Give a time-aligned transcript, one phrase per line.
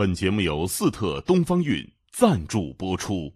[0.00, 3.30] 本节目由四特东方韵赞助播出。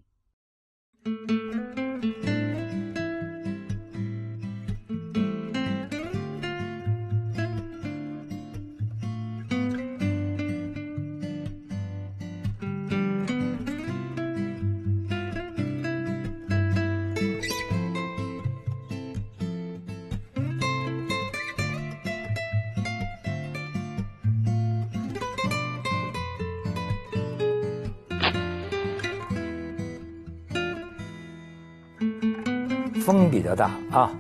[33.55, 34.11] 大啊，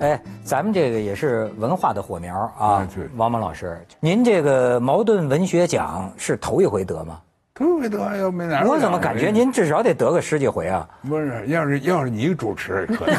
[0.00, 2.86] 哎，咱们这个也是文化的火苗啊。
[3.16, 7.20] 王蒙老师，您这个茅盾文学奖是头一回得吗？
[7.54, 8.64] 头一回得要没拿。
[8.64, 10.88] 我怎么感觉您至少得得个十几回啊？
[11.08, 13.14] 不是，要是要是你主持可能。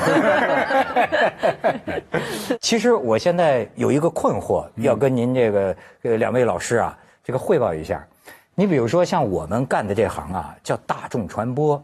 [2.60, 8.06] 其实我现在有一个困惑，要跟您这个呃两位老师啊这个汇报一下。
[8.54, 11.82] 你比如说像我们干的这行啊，叫大众传播，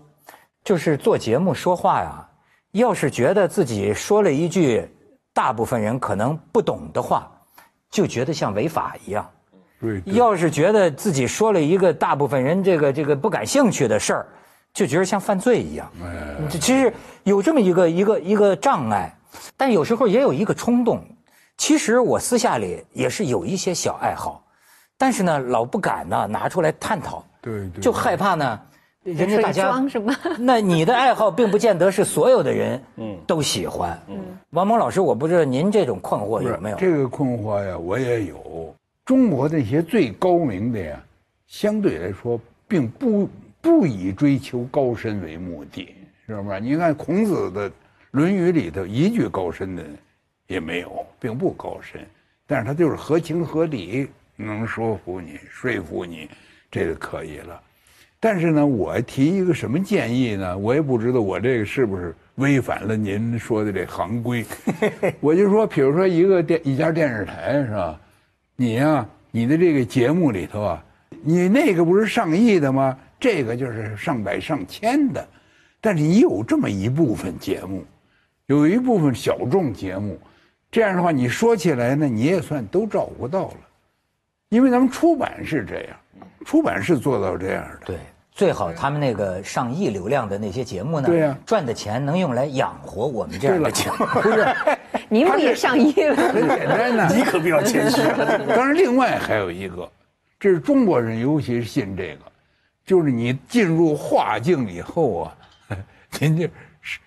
[0.63, 2.27] 就是做节目说话呀。
[2.71, 4.87] 要是觉得自己说了一句
[5.33, 7.29] 大部分人可能不懂的话，
[7.89, 9.29] 就觉得像违法一样。
[9.79, 10.01] 对。
[10.05, 14.25] 要是觉得自己说了一个大部分人这个这个不感兴趣的事儿，
[14.73, 15.91] 就觉得像犯罪一样。
[16.01, 16.47] 哎。
[16.49, 19.13] 其实有这么一个一个一个障碍，
[19.57, 21.03] 但有时候也有一个冲动。
[21.57, 24.43] 其实我私下里也是有一些小爱好，
[24.97, 27.23] 但是呢，老不敢呢拿出来探讨。
[27.41, 27.81] 对对。
[27.81, 28.59] 就害怕呢。
[29.03, 30.15] 人家大家是吗？
[30.39, 33.99] 那你的爱好并不见得是所有的人嗯 都喜欢。
[34.07, 34.19] 嗯，
[34.51, 36.77] 王蒙老师，我不知道您这种困惑有没有？
[36.77, 38.75] 这个困惑呀，我也有。
[39.03, 41.03] 中国那些最高明的呀，
[41.47, 43.27] 相对来说，并不
[43.59, 45.95] 不以追求高深为目的，
[46.27, 46.59] 知道吧？
[46.59, 47.69] 你看孔子的
[48.11, 49.83] 《论语》里头一句高深的
[50.45, 51.99] 也没有，并不高深，
[52.45, 56.29] 但是他就是合情合理，能说服你、说服你，
[56.69, 57.59] 这个可以了。
[58.23, 60.55] 但是呢，我提一个什么建议呢？
[60.55, 64.45] 我也不知道我这个是不是违反了您说的这行规。
[65.19, 67.99] 我就说，比如说一个电一家电视台是吧？
[68.55, 70.85] 你呀，你的这个节目里头啊，
[71.23, 72.95] 你那个不是上亿的吗？
[73.19, 75.27] 这个就是上百上千的。
[75.81, 77.83] 但是你有这么一部分节目，
[78.45, 80.19] 有一部分小众节目，
[80.69, 83.57] 这样的话你说起来呢，你也算都照顾到了。
[84.49, 85.97] 因为咱们出版是这样，
[86.45, 87.85] 出版是做到这样的。
[87.85, 87.97] 对。
[88.33, 94.05] 最好他们那个上亿流量的那些节目呢，对呀，赚的钱能用来养活我们这样的节目。
[94.23, 94.47] 不是，
[95.09, 96.15] 您不也上亿了？
[96.15, 98.01] 很简单的，你可不要谦虚。
[98.55, 99.87] 当然，另外还有一个，
[100.39, 102.31] 这是中国人尤其是信这个，
[102.85, 105.35] 就是你进入画境以后啊，
[106.17, 106.47] 您就
[106.81, 106.99] 是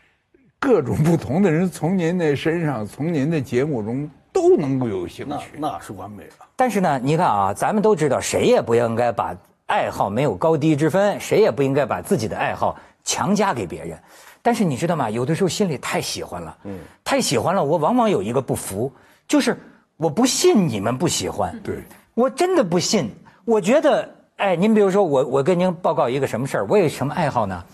[0.60, 6.46] 各种不同的人从您的身上，从您的节目中都能够有兴趣，那是完美了。
[6.54, 9.34] 但是呢，你看啊，咱们都知道，谁也不应该把。
[9.66, 13.98] 爱好没有高低之分，谁也不应该把自己的爱好强加给别人。
[14.42, 15.08] 但是你知道吗？
[15.08, 18.92] 有的时候心里太喜欢了，嗯，太喜欢了，我往往有一个不服，
[19.26, 19.58] 就是
[19.96, 21.76] 我不信你们不喜欢，对，
[22.12, 23.10] 我真的不信。
[23.46, 24.06] 我觉得，
[24.36, 27.64] 哎，您比如说我，我跟您报告一个什么事儿，我有什么爱好呢？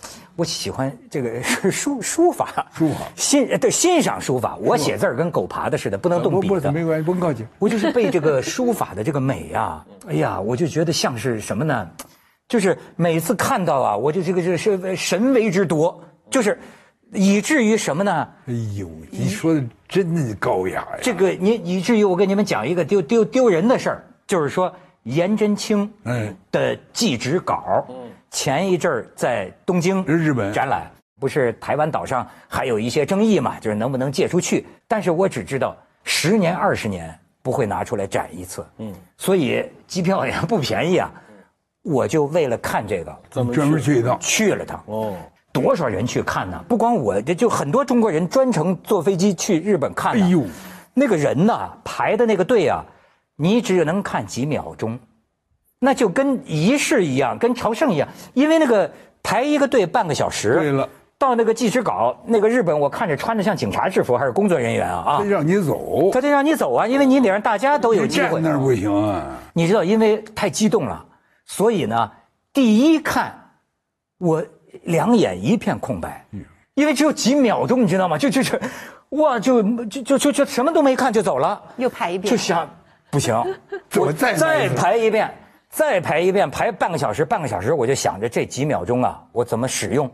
[0.40, 4.56] 我喜欢这个 书书法，书法 欣对欣赏书法。
[4.56, 6.72] 我写字儿跟狗爬的似的，不能动笔的。
[6.72, 7.44] 没关系，不客气。
[7.58, 11.86] 我就是被这个书法的这个美呀， 哎呀，我就觉得像是什么呢？
[12.48, 16.58] 就是每次看到啊，我就这个这个是神为之夺，就是
[17.12, 18.26] 以至于什么呢？
[18.46, 20.98] 哎呦，你说的真的高雅呀！
[21.02, 27.86] 这个你以至于我跟你们讲一个丢丢丢人的事儿，就是说颜真卿嗯的祭侄稿。
[28.30, 33.58] 前一阵儿在东京日本展览，不是台湾岛上还有一些争议嘛？
[33.60, 34.66] 就是能不能借出去？
[34.86, 38.64] 但是我只知道十年二十年不会拿出来展一次。
[38.78, 41.10] 嗯，所以机票也不便宜啊。
[41.82, 44.82] 我就为了看这个，专门去一趟，去了趟。
[44.86, 45.16] 哦，
[45.50, 46.62] 多少人去看呢？
[46.68, 50.12] 不光我，这就很多中国人专程坐飞机去日本看。
[50.12, 50.44] 哎呦，
[50.92, 52.84] 那个人呐，排的那个队啊，
[53.34, 54.98] 你只能看几秒钟。
[55.82, 58.88] 那就跟仪式一样，跟朝圣一样，因为那个
[59.22, 60.88] 排一个队半个小时，对了，
[61.18, 68.40] 到那个计时稿，那个日本我看着穿着像警察制服还是工作人员啊啊，他让你走，他得让你走啊，因为你得让大家都有机会。
[68.40, 71.04] 那不行啊，你知道，因为太激动了，
[71.46, 72.10] 所以呢，
[72.52, 73.34] 第一看
[74.18, 74.44] 我
[74.82, 76.44] 两眼一片空白，嗯
[76.74, 78.16] 因为只有几秒钟，你知道吗？
[78.16, 78.58] 就就是，
[79.10, 82.66] 哇，就就就就就什么都没看就走了，又排一遍，就想
[83.10, 83.34] 不行，
[83.96, 85.30] 我再再排一遍。
[85.70, 90.10] 再排一遍，排半个小时，半个小时，我就想着这几秒钟啊，我怎么使用？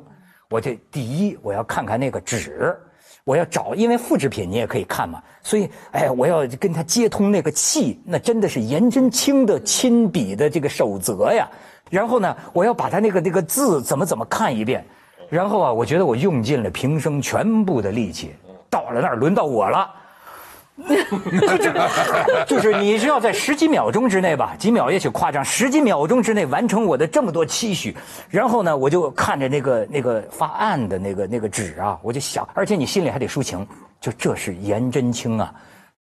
[0.51, 2.79] 我这第一，我要看看那个纸，
[3.25, 5.21] 我要找，因为复制品你也可以看嘛。
[5.43, 11.49] 所以，哎，我要跟他接通那个气，那真的是颜真卿的亲笔的这个守则呀。
[11.89, 14.85] 然后呢，我要把他那个那个字怎么怎么看一遍，
[15.31, 18.35] 然后啊，我觉得我用尽了平生全部的力气，
[18.69, 19.91] 到了那儿轮到我了。
[22.47, 27.97] 就是你是要在十几秒钟之内吧，几秒也许夸张，十几秒钟之内完成我的这么多期许，
[28.29, 33.67] 然后呢，我就看着那个那个发暗的那个那个纸啊，我就想，而且你心里还得抒情，
[34.03, 35.51] 就这是颜真卿啊，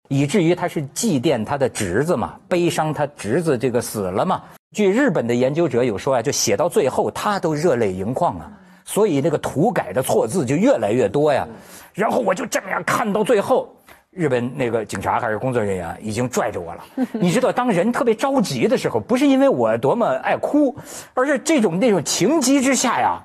[0.09, 4.43] 以至于他是祭奠他的侄子嘛，悲伤他侄子这个死了嘛。
[4.75, 8.51] 据日本的研究者有说啊，就写到最后他都热泪盈眶啊，
[8.83, 11.47] 所以那个涂改的错字就越来越多呀。
[11.93, 13.73] 然后我就这样看到最后。
[14.17, 16.83] 日本那个警察还是工作人员已经拽着我了，
[17.13, 20.75] 你知道，当人特别着急的时候，不是因为我多么爱哭，
[21.13, 23.19] 而是这种那种情急之下呀，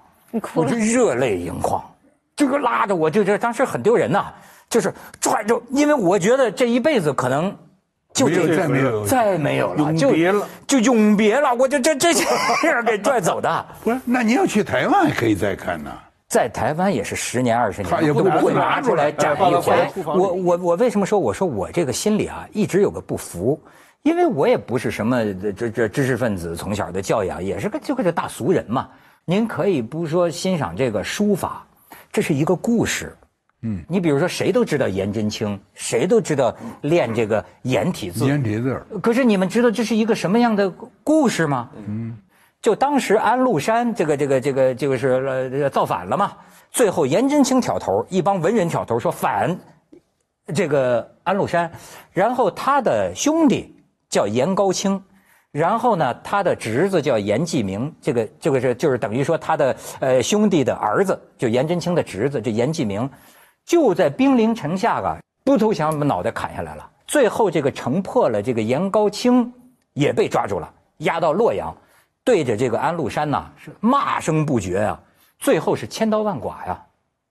[0.54, 1.82] 我就热泪盈眶，
[2.36, 4.26] 这个拉着我就这当时很丢人呐，
[4.68, 7.56] 就是拽着，因为我觉得这一辈子可能
[8.12, 13.66] 就这再没有再没有了，永别了，就永别了，我就这这这样给拽走的。
[13.82, 15.90] 不是，那你要去台湾可以再看呢。
[16.32, 19.86] 在台湾也是十年二十年，他也不会拿出来展一回。
[20.02, 23.60] 我我我为什么说我说我这个心里啊一直有个不服，
[24.02, 28.88] 因为我也不是什么这这知识分子，从小的教养也是个就跟这大俗人嘛。
[29.26, 31.66] 您可以不说欣赏这个书法，
[32.10, 33.14] 这是一个故事。
[33.60, 38.24] 嗯，你比如说谁都知道颜真卿，谁都知道练这个颜体字。
[38.24, 38.82] 颜体字。
[39.02, 40.70] 可是你们知道这是一个什么样的
[41.04, 41.68] 故事吗？
[41.86, 42.16] 嗯。
[42.62, 46.32] 就当时安禄山这个这个这个就是呃造反了嘛，
[46.70, 49.58] 最后颜真卿挑头，一帮文人挑头说反
[50.54, 51.70] 这个安禄山，
[52.12, 53.74] 然后他的兄弟
[54.08, 55.02] 叫颜高卿，
[55.50, 63.10] 然后呢他的侄子叫颜季明，这个这个是就是等于说他的呃兄弟的儿子，就颜真卿的侄子，这颜季明
[63.64, 69.52] 就在兵临城下啊，不投降把脑袋砍下来了，最后这个城破了，这个颜高卿
[69.94, 71.76] 也被抓住了，押到洛阳。
[72.24, 75.00] 对着这个安禄山呐，是骂声不绝啊，
[75.38, 76.80] 最后是千刀万剐呀。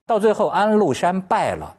[0.05, 1.73] 到最后安禄山败了，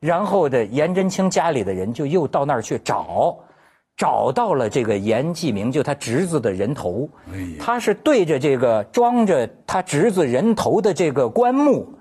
[0.00, 3.36] 然后的颜真卿家里的人就又到那儿去找，
[3.96, 7.08] 找到了这个颜季明，就他侄子的人头。
[7.58, 11.92] 他是对着这个装着他侄子人头的这个棺木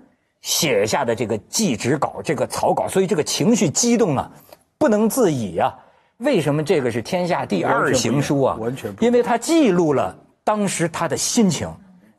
[0.42, 4.32] 写下的这个祭侄稿，这个草稿，所以这个情绪激动啊，
[4.78, 5.76] 不能自已啊。
[6.18, 8.56] 为什么这个是天下第二行书啊？
[8.60, 10.16] 完全，因为他记录了。
[10.44, 11.70] 当时他的心情，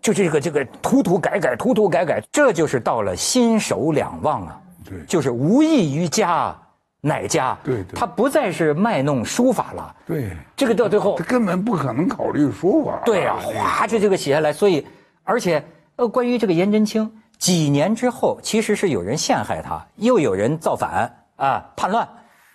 [0.01, 4.61] 就这个这个涂涂改改，涂涂改改，这就是到了心手两忘啊。
[4.85, 6.57] 对，就是无益于家，
[7.01, 7.57] 乃家。
[7.63, 9.97] 对对，他不再是卖弄书法了。
[10.07, 13.01] 对，这个到最后，他根本不可能考虑书法。
[13.05, 14.53] 对啊，哗，就这个写下来。
[14.53, 14.87] 所以，
[15.23, 15.63] 而且
[15.97, 22.09] 呃，关于这个颜真卿，几年之后，其实是有人陷害他，又有人造反啊，叛乱，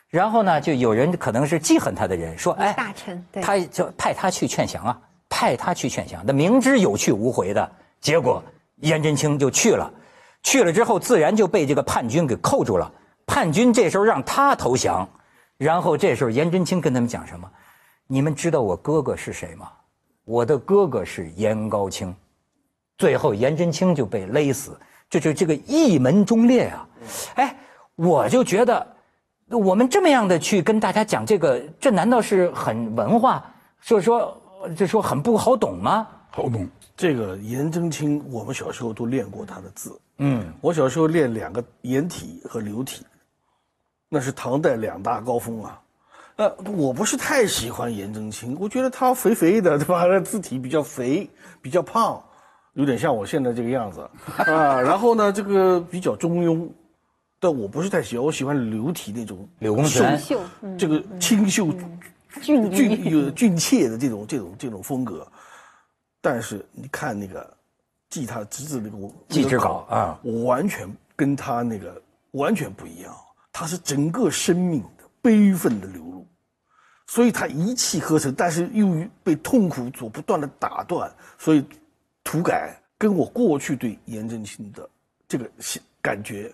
[0.10, 5.00] 然后呢，就有人可能是记恨他的人说，哎，大臣，他就派他去劝降啊。
[5.30, 8.42] 派他去劝降，那明知有去无回的结果，
[8.78, 9.92] 颜真卿就去了。
[10.44, 12.90] 去了之后，自然就被这个叛军给扣住了。
[13.26, 15.08] 叛军这时候让他投降，
[15.58, 17.52] 然后这时候颜真卿跟他们讲什么？
[18.08, 19.70] 你们知道我哥哥是谁吗？
[20.24, 22.16] 我的哥哥是颜高卿。
[22.98, 26.88] 最后颜真卿就被勒死，这就这个一门忠烈啊！
[27.36, 27.56] 哎，
[27.96, 28.88] 我就觉得，
[29.50, 33.44] 我们这么样的去跟大家讲这个，这难道是很文化？
[33.82, 34.42] 就是说。
[34.76, 36.08] 就说很不好懂吗？
[36.30, 36.68] 好懂。
[36.96, 40.00] 这个颜真卿，我们小时候都练过他的字。
[40.18, 43.06] 嗯，我小时候练两个颜体和流体，
[44.10, 45.80] 那是唐代两大高峰啊。
[46.38, 50.06] 呃，我不是太喜欢颜真卿，我觉得他肥肥的，对吧？
[50.06, 51.30] 那字体比较肥，
[51.62, 52.22] 比较胖，
[52.74, 54.82] 有点像我现在这个样子啊。
[54.82, 56.68] 然后呢，这个比较中庸，
[57.40, 60.20] 但我不是太喜欢，我喜欢流体那种柳公权，
[60.78, 61.68] 这个清秀。
[62.42, 65.28] 俊俊有俊俏的这种这种这种风格，
[66.22, 67.58] 但是你看那个
[68.10, 72.02] 记他侄子那个记之稿啊，完全跟他那个
[72.32, 73.16] 完全不一样。
[73.52, 76.28] 他是整个生命的悲愤的流露，
[77.08, 81.66] 所以他一气呵成，但是由于被痛苦所不断的打断，所以
[82.24, 84.88] 涂改跟我过去对颜真卿的
[85.28, 85.50] 这个
[86.02, 86.54] 感觉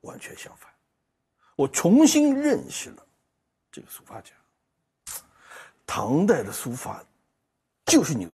[0.00, 0.70] 完全相反。
[1.54, 3.04] 我重新认识了
[3.70, 4.30] 这个书法家。
[5.90, 7.02] 唐代的书法
[7.86, 8.28] 就是牛，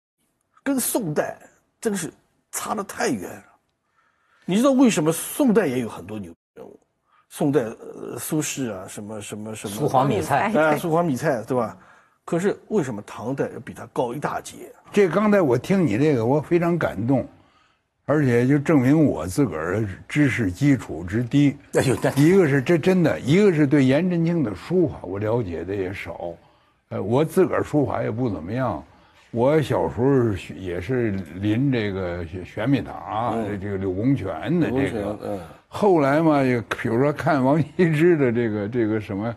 [0.63, 1.37] 跟宋代
[1.81, 2.09] 真是
[2.49, 3.43] 差的太远了。
[4.45, 6.79] 你知道为什么宋代也有很多牛人物？
[7.27, 11.77] 宋代呃苏轼啊，什么什么什么苏黄米蔡啊，苏黄米蔡对吧？
[12.23, 14.71] 可是为什么唐代要比他高一大截？
[14.93, 17.27] 这刚才我听你这个，我非常感动，
[18.05, 21.57] 而且就证明我自个儿知识基础之低。
[22.15, 26.33] 一个是这真的，一个是对颜真卿的书法我了解的也少。
[26.91, 28.83] 呃，我自个儿书法也不怎么样，
[29.31, 30.05] 我小时候
[30.55, 35.39] 也是临这个玄秘塔，这个柳公权的这个。
[35.69, 36.41] 后来嘛，
[36.81, 39.33] 比如说看王羲之的这个这个什么，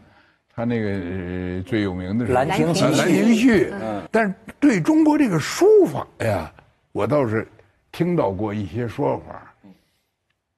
[0.53, 2.85] 他那个最有名的是《兰亭序》。
[2.99, 3.73] 兰亭序。
[4.11, 6.53] 但是对中国这个书法呀，
[6.91, 7.47] 我倒是
[7.93, 9.55] 听到过一些说法。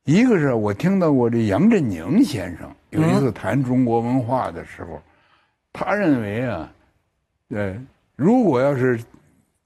[0.04, 4.98] 一个是我听到过这杨振宁先生有一次谈中国文化的时候，
[5.74, 6.72] 他认为啊，
[7.48, 7.76] 呃，
[8.16, 9.00] 如果要是。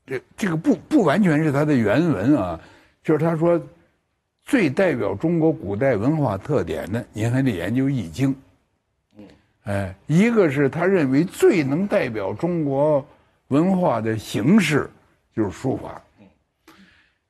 [0.06, 2.58] 这这个不不完全是他的原文啊，
[3.04, 3.60] 就是他说，
[4.44, 8.34] 最代表中国古代文化特点的，您还得研究《易经》。
[9.16, 9.24] 嗯，
[9.62, 13.06] 哎，一个是他认为最能代表中国
[13.48, 14.90] 文化的形式，
[15.32, 16.02] 就是书法。
[16.18, 16.26] 嗯，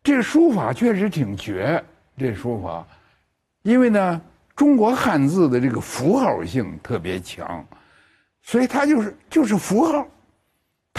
[0.03, 1.85] 这书法确实挺绝，
[2.17, 2.87] 这书法，
[3.61, 4.23] 因为呢，
[4.57, 7.63] 中国汉字的这个符号性特别强，
[8.41, 10.09] 所以它就是就是符号。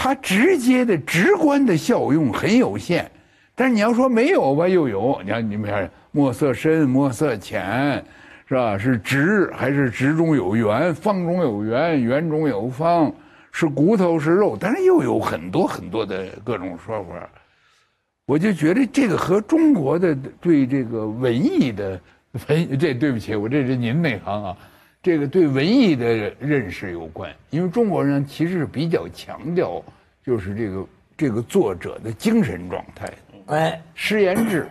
[0.02, 3.08] 它直接的、直观的效用很有限，
[3.54, 5.20] 但是你要说没有吧，又有。
[5.22, 8.04] 你看，你们看，墨色深，墨色浅，
[8.48, 8.76] 是吧？
[8.76, 13.12] 是直还是直中有圆，方中有圆，圆中有方，
[13.52, 17.10] 是骨头是肉，但是又有很多很多的各种说法。
[18.26, 22.00] 我就觉得这个和中国的对这个文艺的
[22.48, 24.56] 文， 这对不起，我这是您内行啊。
[25.02, 29.82] 这个对文艺的认识有关，因为中国人其实是比较强调，
[30.24, 33.12] 就是这个这个作者的精神状态，
[33.46, 34.68] 哎，诗言志，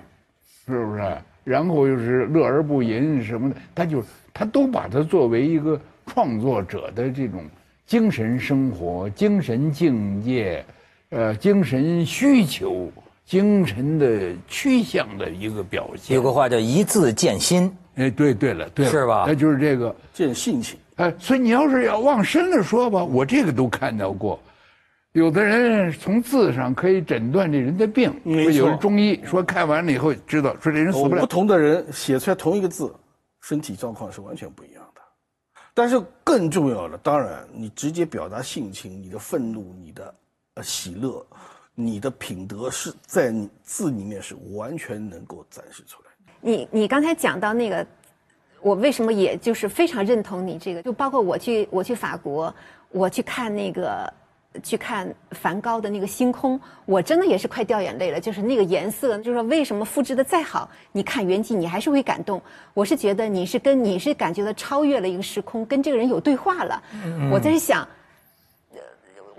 [0.66, 1.18] 是不是？
[1.44, 4.02] 然后又是乐而不淫什么的，他就
[4.34, 7.44] 他都把它作为一个创作者的这种
[7.86, 10.64] 精神生活、精神境界，
[11.10, 12.90] 呃，精神需求、
[13.32, 16.14] 精神的趋向的一个表现。
[16.14, 17.74] 有个话叫“一字见心”。
[17.96, 19.24] 哎，对对了，对了，是吧？
[19.26, 20.78] 那就是这个见性情。
[20.98, 24.38] 哎，所以你要是要往深了说吧，我这个都看到过。
[25.14, 31.22] 有的人从字上可以诊断这人的病，有人中医说看完了以后知道，说这人死不了。
[31.22, 32.94] 不同的人写出来同一个字，
[33.40, 35.02] 身体状况是完全不一样的。
[35.74, 40.14] 但是更重要的，当然你直接表达性情，你的愤怒，你的
[40.56, 41.26] 呃喜乐，
[41.74, 46.10] 你的品德是在你字里面是完全能够展示出来。
[46.42, 47.86] 你你刚才讲到那个，
[48.62, 50.82] 我为什么也就是非常认同你这个？
[50.84, 52.54] 就包括我去我去法国，
[52.90, 54.14] 我去看那个
[54.62, 58.20] 去看梵高的那个星空，我真的也是快掉眼泪了。
[58.20, 62.42] 就是那个颜色，就是说为什么复制的再好，你看原迹你还是会感动。
[62.74, 66.84] 我是觉得你是跟你是感觉到超越了一个时空，跟这个人有对话了。
[67.32, 67.88] 我在想。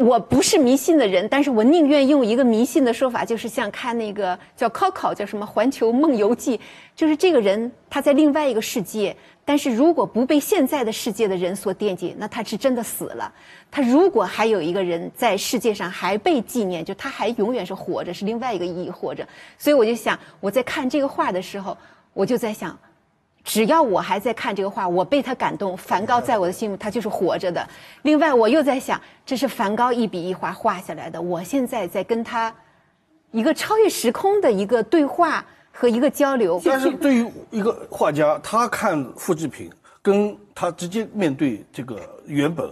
[0.02, 6.58] 我不是迷信的人，但是我宁愿用一个迷信的说法，就是像看那个叫 Coco，叫什么《环球梦游记》，
[6.96, 13.32] 就是这个人他在另外一个世界，但是如果不被现在的世界的人所惦记，那他是真的死了。
[13.70, 19.26] 他如果还有一个人在世界上还被纪念，就他还永远是活着，是另外一个意义活着。
[19.56, 21.76] 所以我就想，我在看这个画的时候，
[22.12, 22.76] 我就在想。
[23.44, 25.76] 只要我还在看这个画，我被他感动。
[25.76, 27.68] 梵高在我的心目，他就是活着的。
[28.02, 31.20] 另外，我又在想，这是梵高一笔一画画下来的。
[31.20, 32.54] 我现在在跟他
[33.30, 36.60] 一个超越时空的一个对话和一个交流。
[36.64, 39.70] 但是对于一个画家，他看复制品，
[40.00, 42.70] 跟他直接面对这个原本。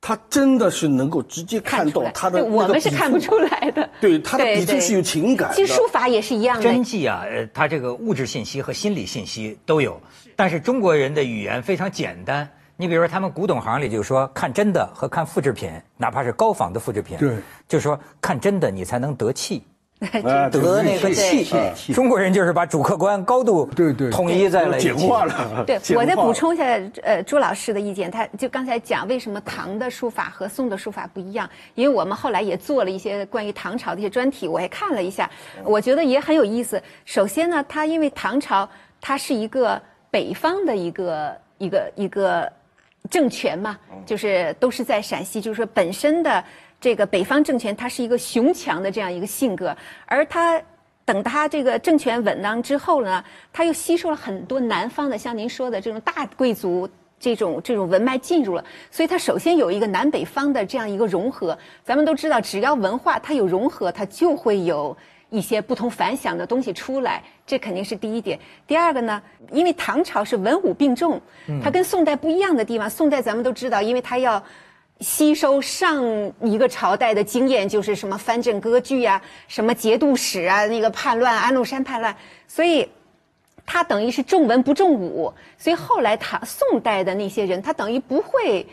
[0.00, 3.88] 他真的是能够直接看到他的，我们是看不出来的。
[4.00, 5.54] 对他的笔触是有情感的。
[5.54, 6.62] 其实书法也是一样的。
[6.62, 10.00] 真迹啊，呃，它这个物质信息和心理信息都有。
[10.36, 12.48] 但是中国人的语言非常简单。
[12.80, 17.36] 你比如说，他们古董行里就说，看真的和看复制品，哪怕是高仿的复制品，对，
[17.66, 19.64] 就说看真的你才能得气。
[20.52, 24.86] 得那个气，中国人就是把主客观高度对对统一在了一起。
[24.94, 25.64] 简化了。
[25.66, 26.64] 对，我再补充一下，
[27.02, 35.28] 呃，朱老师的意见，他就刚才讲为什么唐的书法和宋的书法不一样，因为我们后来也做了一些关于唐朝的一些专题，我也看了一下，
[35.64, 36.80] 我觉得也很有意思。
[37.04, 38.68] 首先呢，它因为唐朝
[39.00, 42.52] 它是一个北方的一个一个一个
[43.10, 43.76] 政权嘛，
[44.06, 46.44] 就是都是在陕西，就是说本身的。
[46.80, 50.60] 这个北方政权，它是一个雄强的这样一个性格，而他
[51.04, 61.58] 等他这个政权稳当之后呢，他又吸收了很多南方的，像您说的这种大贵族这种这种文脉进入了，所以他首先有一个南北方的这样一个融合。
[61.82, 64.96] 咱们都知道，只要文化它有融合，它就会有
[65.30, 68.38] 一些不同凡响的东西出来，这肯定是第一点。
[68.68, 69.20] 第二个呢，
[69.50, 71.20] 因为唐朝是文武并重，
[71.60, 74.40] 它跟宋代不一样的地方，宋代咱们都知道，因为它要。
[75.00, 76.04] 吸收上
[76.42, 82.16] 一个朝代的经验，就是什么藩镇割据啊，什么节度使啊，那个叛乱，安禄山叛乱，
[82.48, 82.88] 所以
[83.64, 88.66] 他等于是重文不重武，所以后来他宋代的那些人，他等于不会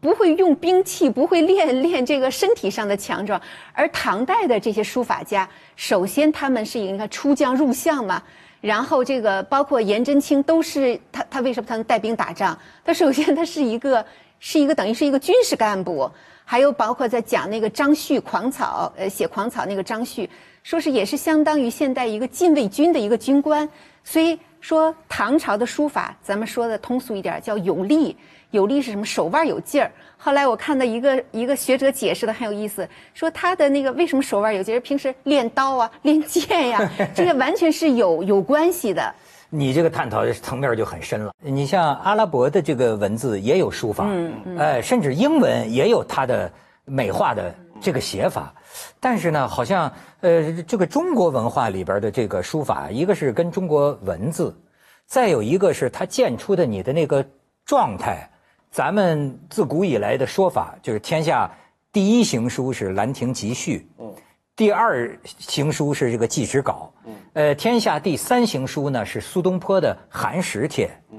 [0.00, 3.40] 不会用兵器，不会练练这个身体上的强壮。
[3.72, 8.20] 而唐代的这些书法家，首先他们是应该出将入相嘛，
[8.60, 12.58] 然后这个包括颜真卿都是他他为什么他能带兵打仗？
[12.84, 14.04] 他首先他是一个
[14.44, 16.10] 是一个等于是一个军事干部，
[16.44, 20.28] 还有包括在讲那个张旭狂草，呃，写狂草那个张旭，
[20.64, 23.68] 说是也是相当于现代一个禁卫军的一个军官，
[24.02, 28.16] 所以说唐朝的书法，咱们说的通俗一点叫有力。
[28.50, 29.06] 有力是什么？
[29.06, 29.90] 手腕有劲儿。
[30.18, 34.80] 后来我看到一个一个学者解释的很有意思，说他的那个为什么手腕有劲儿？
[34.80, 39.14] 平时练刀啊，练剑呀，这个完全是有有关系的。
[39.54, 41.30] 你这个探讨的层面就很深了。
[41.42, 46.50] 你像阿拉伯的这个文字也有书法，嗯嗯，哎，甚至英文也有它的
[46.86, 48.54] 美化的这个写法，
[48.98, 54.58] 但是呢，好像呃，这个中国文化里边的这个书法，一个是跟中国文字，
[55.04, 57.22] 再有一个是它建出的你的那个
[57.66, 58.26] 状态。
[58.70, 61.50] 咱们自古以来的说法就是，天下
[61.92, 64.10] 第一行书是《兰亭集序》，嗯，
[64.56, 71.18] 第二行书是这个《祭侄稿》，嗯，呃，天下第三行书呢是苏东坡的《寒食帖》，嗯，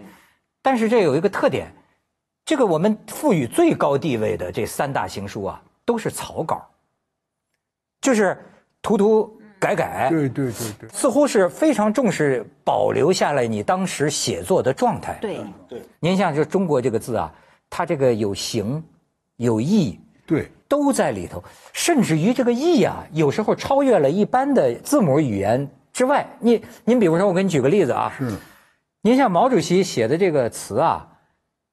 [0.62, 1.74] 但是这有一个特点，
[2.46, 6.64] 这个我们赋予最高地位的这三大行书啊，都是草稿，
[8.02, 8.38] 就是
[8.82, 17.34] 涂涂改改，对对对对，似乎是非常重视保留下来你当时写作的状态，对对，您像就中国这个字啊。
[17.76, 18.84] 它这个有形，
[19.38, 21.44] 有意，对，都在里头，
[21.74, 26.28] 甚至于这个意啊，有时候超越了一般的字母语言之外。
[26.40, 28.30] 你，您比如说，我给你举个例子啊，是，
[29.02, 31.08] 您像毛主席写的这个词啊，“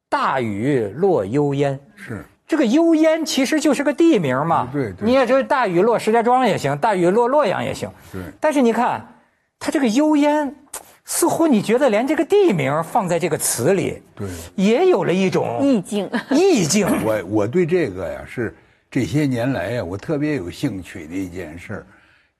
[0.09, 9.05] 大雨落幽烟”，是，这个幽烟其实就是个地名嘛，对，对你也说大雨落石家庄也行，大雨落洛阳也行，对，但是你看，
[9.59, 10.55] 它这个幽烟。
[11.03, 16.09] 似乎你觉得连这个地名放在这个词里，对，也有了一种意境。
[16.31, 16.87] 意境。
[17.05, 18.55] 我我对这个呀是
[18.89, 21.85] 这些年来呀，我特别有兴趣的一件事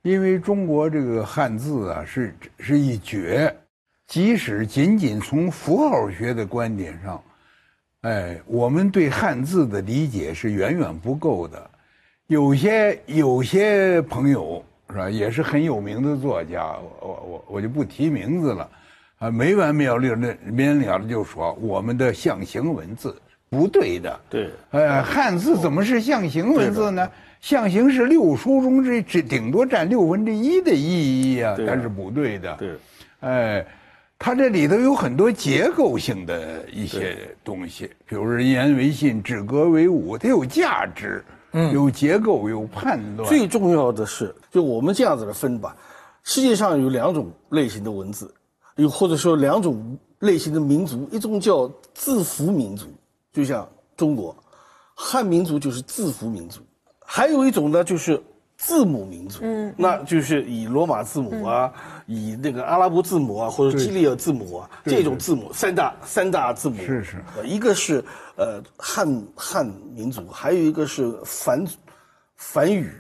[0.03, 3.55] 因为中国这个汉字啊是是一绝，
[4.07, 7.23] 即使仅仅从符号学的观点上，
[8.03, 11.71] 哎，我们对汉字的理解是远远不够的。
[12.27, 14.65] 有些有些朋友。
[14.93, 15.09] 是吧？
[15.09, 18.69] 也是很有名的作家，我我我就不提名字了，
[19.19, 23.15] 啊，没完没了的没完了的就说我们的象形文字
[23.49, 24.21] 不对的。
[24.29, 27.09] 对，哎，汉字怎么是象形文字呢？
[27.41, 32.57] 象形是六书中这这顶多占六分之一的意义啊，它是不对的。
[32.57, 32.75] 对，
[33.21, 33.67] 哎，
[34.19, 41.25] 它这里头有很多结构性的一些东西，比如人言为信，止戈为武，它有价值。
[41.53, 43.29] 嗯，有结构，有判断。
[43.29, 45.77] 最重要的是，就我们这样子的分吧，
[46.23, 48.33] 世界上有两种类型的文字，
[48.77, 52.87] 有或者说两种类型的民族，一种叫字符民族，
[53.33, 54.37] 就像中国，
[54.95, 56.61] 汉民族就是字符民族；
[57.13, 58.23] 还有一种呢，就是
[58.57, 61.73] 字母民族，嗯，那就是以罗马字母啊，
[62.07, 68.05] 以那个阿拉伯字母啊，或者基里尔字母啊，这种字母三大三大字母，是是，一个是。
[68.37, 71.63] 呃，汉汉民族还有一个是梵
[72.37, 72.91] 梵语，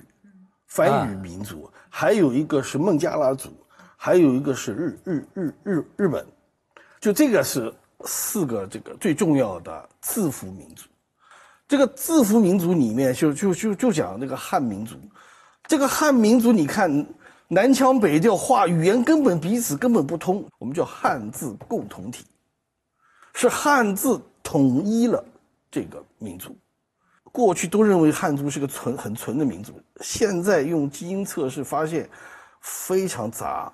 [0.66, 3.48] 梵语民族，还有一个是孟加拉族，
[3.96, 6.26] 还有一个是日日日日日本，
[7.00, 7.72] 就这个是
[8.04, 10.89] 四个这个最重要的字符民族。
[11.70, 14.96] 这个字符民族里面就就就就讲那个汉民族，
[15.68, 17.06] 这个汉民族你看
[17.46, 22.26] 南腔北调，话语言根本彼此根本不通，我们叫汉字共同体，
[23.34, 25.24] 是汉字统一了。
[25.70, 26.58] 这个民族，
[27.30, 32.10] 过去都认为汉族是个纯很纯的民族，现在用基因测试发现
[32.60, 33.72] 非常杂，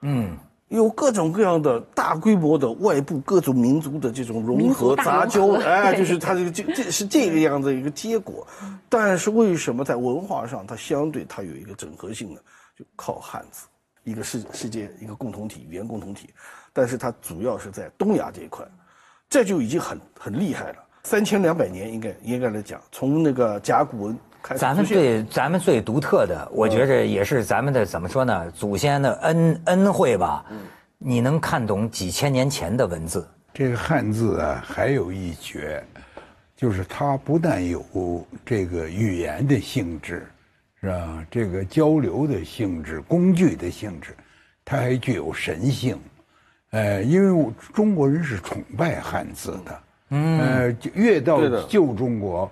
[0.00, 0.34] 嗯，
[0.74, 8.46] 有各种各样的大规模的外部各种民族的这种融合杂交， 哎，就是它这个这这是这个样的一个结果。
[8.88, 12.40] 但是为什么在文化上它相对它有一个整合性呢？
[12.76, 13.66] 就靠汉字，
[14.02, 16.28] 一个世世界一个共同体语言共同体，
[16.72, 18.66] 但是它主要是在东亚这一块，
[19.28, 20.76] 这就已经很很厉害了。
[21.04, 24.18] 三千两百年，应该应该来讲，从那个甲骨文。
[24.56, 28.50] 咱们最咱们最独特的，我觉着也是咱们的怎么说呢？
[28.50, 30.44] 祖先的恩恩惠吧。
[30.50, 30.58] 嗯。
[31.06, 33.28] 你能看懂几千年前的文字？
[33.52, 35.84] 这个汉字啊，还有一绝，
[36.56, 40.26] 就是它不但有这个语言的性质，
[40.80, 41.26] 是吧？
[41.30, 44.16] 这个交流的性质、工具的性质，
[44.64, 45.98] 它还具有神性。
[46.70, 49.80] 呃，因为中国人是崇拜汉字的。
[50.10, 52.50] 嗯呃，越到旧中国，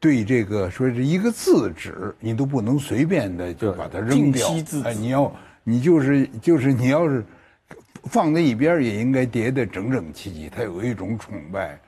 [0.00, 4.48] 对这个说是一个字纸，你都不能随便的就把它扔掉。
[4.84, 5.32] 哎，你要
[5.64, 7.24] 你就是就是你要是
[8.04, 10.48] 放在一边，也应该叠得整整齐齐。
[10.48, 11.78] 他有一种崇拜，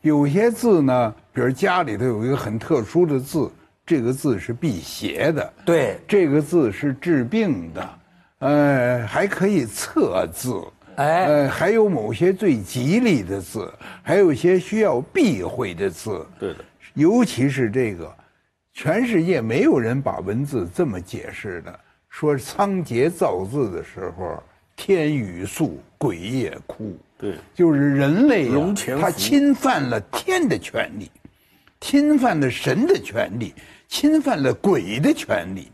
[0.00, 3.50] 有些字呢，比如家里头有一个很特殊的字，
[3.84, 7.90] 这个字是辟邪的，对，这个字是治病的，
[8.38, 10.54] 呃，还可以测字，
[10.96, 13.70] 哎呃，还有某些最吉利的字，
[14.02, 18.14] 还有一些需要避讳的字，对的，尤其是这个，
[18.72, 21.80] 全世界没有人把文字这么解释的。
[22.08, 24.42] 说仓颉造字的时候，
[24.74, 26.98] 天雨粟，鬼夜哭。
[27.16, 28.48] 对，就是人类
[28.98, 31.10] 他侵犯了天的权利，
[31.80, 33.54] 侵犯了神的权利，
[33.88, 35.70] 侵犯了鬼的权利。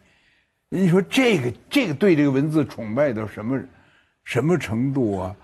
[0.68, 3.60] 你说这个这个对这个文字崇拜到什么
[4.24, 5.36] 什么程度啊？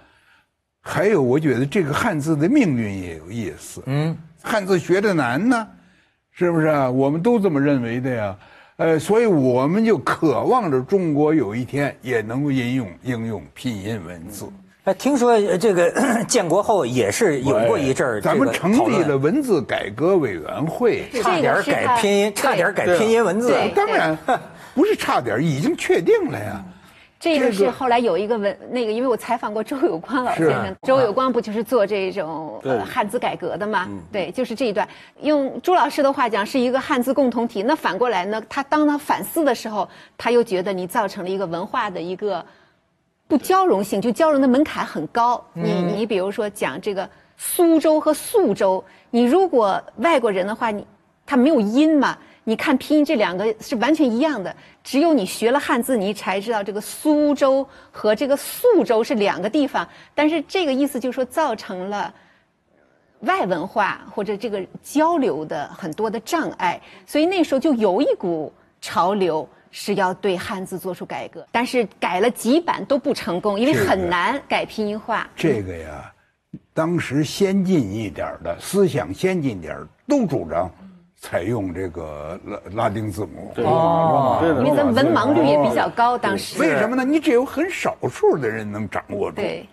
[0.81, 3.81] 还有，我觉得这个汉字的命运也有意思。
[3.87, 5.67] 嗯，汉字学的难呢，
[6.33, 6.91] 是不是啊？
[6.91, 8.37] 我们都这么认为的呀。
[8.77, 14.49] 呃，所以我们就渴望着中国有一天也能够应用应用拼音文字。
[14.85, 15.93] 哎，听说呃这个
[16.27, 21.09] 建国后也是有过一阵儿，咱们成立了文字改革委员会。
[21.23, 23.55] 差点改拼音，差点改拼音文字。
[23.77, 24.19] 当然，
[24.75, 26.65] 不是差点，已经确定了呀。
[27.23, 33.89] 这个是后来有一个文那个，因为我采访过周有光老先生，周有光不就是做这种呃汉字改革的吗？
[34.11, 34.89] 对，就是这一段。
[35.21, 37.63] 用朱老师的话讲，是一个汉字共同体。
[37.63, 42.45] 那反过来呢，他当他反思的时候，他又觉得你造成了一个文化的一个
[43.29, 45.41] 不交融性，就交融的门槛很高。
[45.53, 50.85] 你你比如说讲这个苏州和宿州，你如果外国人的话，你
[51.25, 52.19] 他没有音嘛。
[52.45, 59.89] 你看拼音这两个是完全一样的，只有你学了汉字，你才知道这个苏州和这个宿州是两个地方。
[60.15, 62.13] 但是这个意思就是说，造成了
[63.21, 75.31] 外文化或者这个交流的很多的障碍，所以那时候就有一股潮流是要对汉字做出改革，但是改了几版都不成功，因为很难改拼音化。
[75.37, 76.13] 这个呀，
[76.75, 80.69] 当时先进一点儿的思想先进点儿都主张
[81.23, 83.55] 采用这个拉拉丁字母。
[83.65, 87.05] 哦因为咱文盲率也比较高，当时为什么呢？
[87.05, 89.37] 你只有很少数的人能掌握住。
[89.37, 89.67] 对，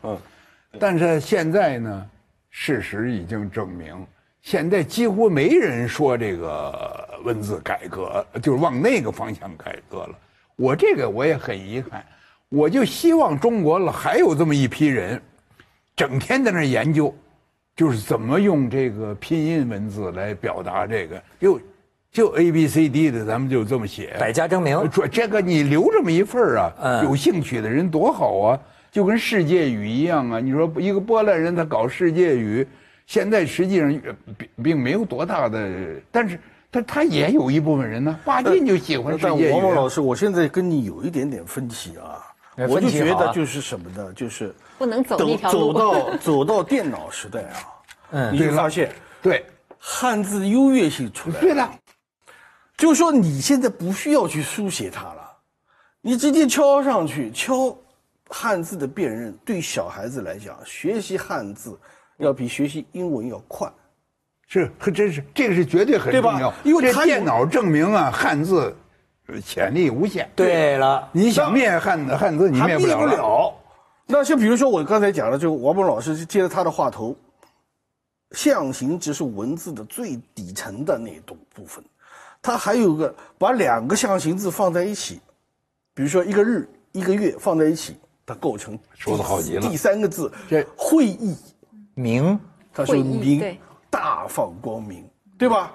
[0.79, 2.05] 但是现在呢，
[2.51, 4.05] 事实已经证明，
[4.43, 10.15] 现在几乎没人说这个文字改革，就是往那个方向改革了。
[10.55, 12.05] 我这个我也很遗憾，
[12.49, 15.19] 我就希望中国了还有这么一批人，
[15.95, 17.13] 整天在那儿研究，
[17.79, 21.61] 就是怎么用这个拼音文字来表达这个，就
[22.11, 24.17] 就 A B C D 的，咱们就这么写。
[24.19, 24.89] 百家争鸣。
[24.91, 28.59] 这这个你留这么一份儿啊，嗯有兴趣的人多好啊，
[28.91, 30.41] 就跟世界语一样啊。
[30.41, 32.67] 你说一个波兰人他搞世界语，
[33.07, 35.71] 现在实际上呃并并没有多大的，
[36.11, 36.37] 但是
[36.69, 39.53] 他他也有一部分人呢，巴金就喜欢世但界语啊。
[39.53, 42.19] 王蒙老师，我现在跟你有一点点分歧啊，
[42.57, 44.11] 哎我就觉得就是什么呢？
[44.13, 45.73] 就是不能走那走走条路。
[45.73, 47.55] 到 走到电脑时代啊，
[48.11, 49.45] 嗯你就发现对
[49.77, 51.41] 汉字优越性出来了。
[51.41, 51.71] 对了，
[52.77, 55.31] 就是说你现在不需要去书写它了，
[56.01, 57.75] 你直接敲上去，敲
[58.29, 61.77] 汉字的辨认，对小孩子来讲，学习汉字
[62.17, 63.69] 要比学习英文要快。
[64.47, 68.75] 是可真是这个是绝对很对吧重要，这因为他电脑证明啊，汉字
[69.27, 70.27] 呃潜力无限。
[70.35, 73.05] 对了，你想灭汉字汉字，你还灭不了。
[73.05, 73.15] 了。
[74.11, 77.15] 那就比如说我刚才讲的，就王蒙老师接着他的话头，
[78.31, 81.83] 象形只是文字的最底层的那种部分，
[82.41, 85.21] 它还有个把两个象形字放在一起，
[85.93, 91.37] 比如说一个日一个月放在一起，它构成说的好极了第三个字这会意，
[91.93, 92.39] 明
[92.73, 93.59] 它说明
[93.91, 95.71] 大放光明，对吧？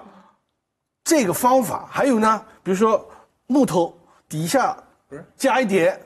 [1.05, 3.09] 这个方法还有呢，比如说
[3.47, 4.77] 木头底下
[5.37, 5.97] 加一点，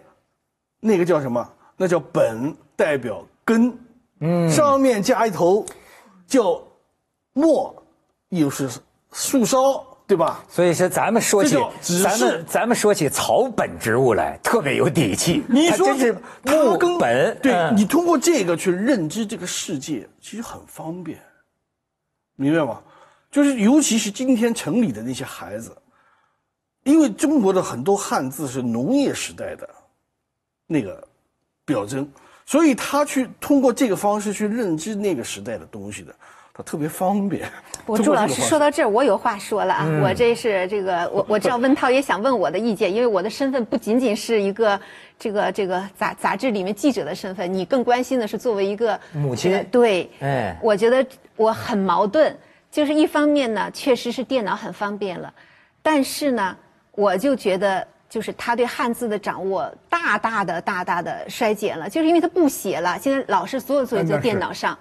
[0.80, 1.54] 那个叫什么？
[1.82, 3.74] 那叫本，代表根。
[4.20, 5.66] 嗯，上面加一头，
[6.28, 6.62] 叫
[7.32, 7.74] 末，
[8.28, 8.70] 又是
[9.14, 10.44] 树梢，对吧？
[10.50, 11.56] 所以说咱们说起
[12.04, 15.42] 咱们咱们说起草本植物来，特别有底气。
[15.48, 21.18] 你说它是它木跟本，对、嗯你通过这个去认知这个世界，其实很方便，
[22.36, 22.82] 明白吗？
[23.32, 25.74] 就是尤其是今天城里的那些孩子，
[26.84, 29.70] 因为中国的很多汉字是农业时代的
[30.68, 31.08] 那个
[31.70, 32.10] 表征，
[32.46, 36.14] 所以他去通过这个方式去认知那个时代的东西的，
[36.52, 37.48] 他特别方便。
[37.86, 39.86] 我朱老师说到这儿，我有话说了啊！
[39.88, 44.80] 嗯我这是这个，我我知道 温涛也想问我的意见，因为我的身份不仅仅是一个
[45.18, 51.06] 这个这个杂杂志里面记者的身份，你更关心的是作为一个母亲这个对，哎我觉得
[51.36, 52.36] 我很矛盾，
[52.72, 55.32] 就是一方面呢，确实是电脑很方便了，
[55.82, 56.56] 但是呢，
[56.92, 64.78] 我就觉得就是他对汉字的掌握大大的大大的衰减了，就是因为他不写了，现在老师所有作业在电脑上。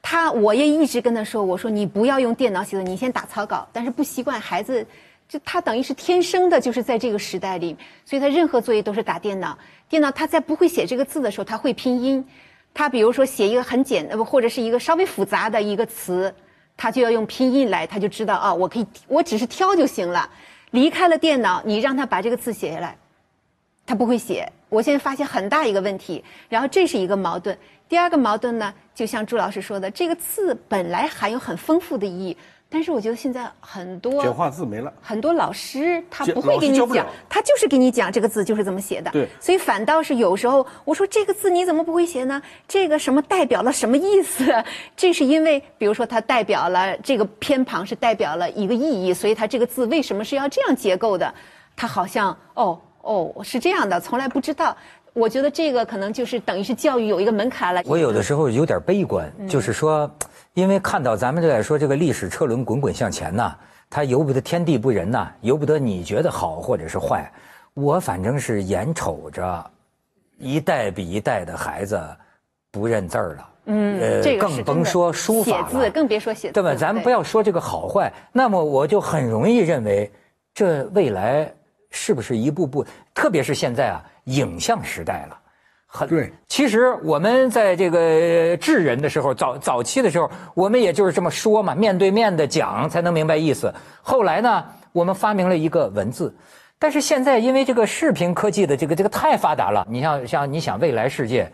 [0.00, 3.68] 他我也一直跟他说，我说你不要用电脑写作，你先打草稿。
[3.72, 4.84] 但是不习惯，孩子
[5.28, 9.56] 就他等于是天生的，就是在这个时代里，所以他任何作业都是打电脑。
[9.88, 12.26] 电脑他在不会写这个字的时候，他会拼音。
[12.74, 16.34] 他比如说写一个很简呃不或者是一个稍微复杂的一个词，
[16.76, 20.28] 他就要用拼音来，他就知道啊，我可以我只是挑就行了。
[20.72, 22.98] 离开了电脑，你让他把这个字写下来，
[23.86, 24.52] 他不会写。
[24.68, 27.56] 我现在发现很大一个问题，然后这是一个矛盾。
[27.88, 32.36] 第二个矛盾呢，就像朱老师说的，这个字本来含有很丰富的意义，
[32.72, 34.90] 但是我觉得现在很多简化字没了。
[35.02, 39.10] 很多老师他不会给你讲，他就是给你讲这个字就是这么写的。
[39.10, 42.40] 对所以反倒是有时候我说这个字你怎么不会写呢？
[42.66, 44.44] 这个什么代表了什么意思？
[44.96, 51.32] 这是因为比如说它代表了这个偏旁是代表了一个意义，所以它这个字为什么是要这样结构的？
[51.76, 54.74] 它好像哦哦是这样的，从来不知道。
[55.14, 57.82] 我觉得这个可能就是等于是教育有一个门槛了。
[57.84, 60.10] 我有的时候有点悲观，就是说，
[60.54, 63.54] 因为看到咱们这来说，这个历史车轮滚滚向前呐，
[63.88, 67.30] 它由不得天地不仁呐，由不得你觉得好或者是坏。
[67.74, 69.70] 我反正是眼瞅着
[70.38, 71.98] 一代比一代的孩子
[72.70, 76.74] 不认字儿了，嗯，呃这个更甭说书法了，写字更别说写字，对吧？
[76.74, 80.10] 咱们不要说这个好坏，那么我就很容易认为，
[80.52, 81.50] 这未来
[81.90, 82.84] 是不是一步步，
[83.14, 85.38] 特别是现在啊，影像时代了。
[85.94, 93.72] 很对，其实我们在这个治人的时候，早早期的时候，我们也就是这么说嘛，面对面的讲才能明白意思。
[94.00, 96.34] 后来呢，我们发明了一个文字，
[96.78, 101.52] 但是现在因为这个视频科技的这个这个太发达了，你像像你想未来世界，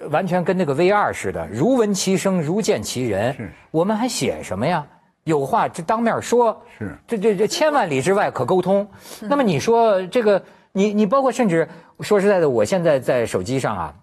[0.00, 3.34] 呃完全跟那个 VR 似的，如闻其声，如见其人。
[3.34, 4.86] 是我们还写什么呀？
[5.24, 8.88] 有话就当面说，是这这这千万里之外可沟通。
[9.22, 11.68] 那么你说这个，你你包括甚至
[12.00, 13.94] 说实在的，我现在在手机上啊，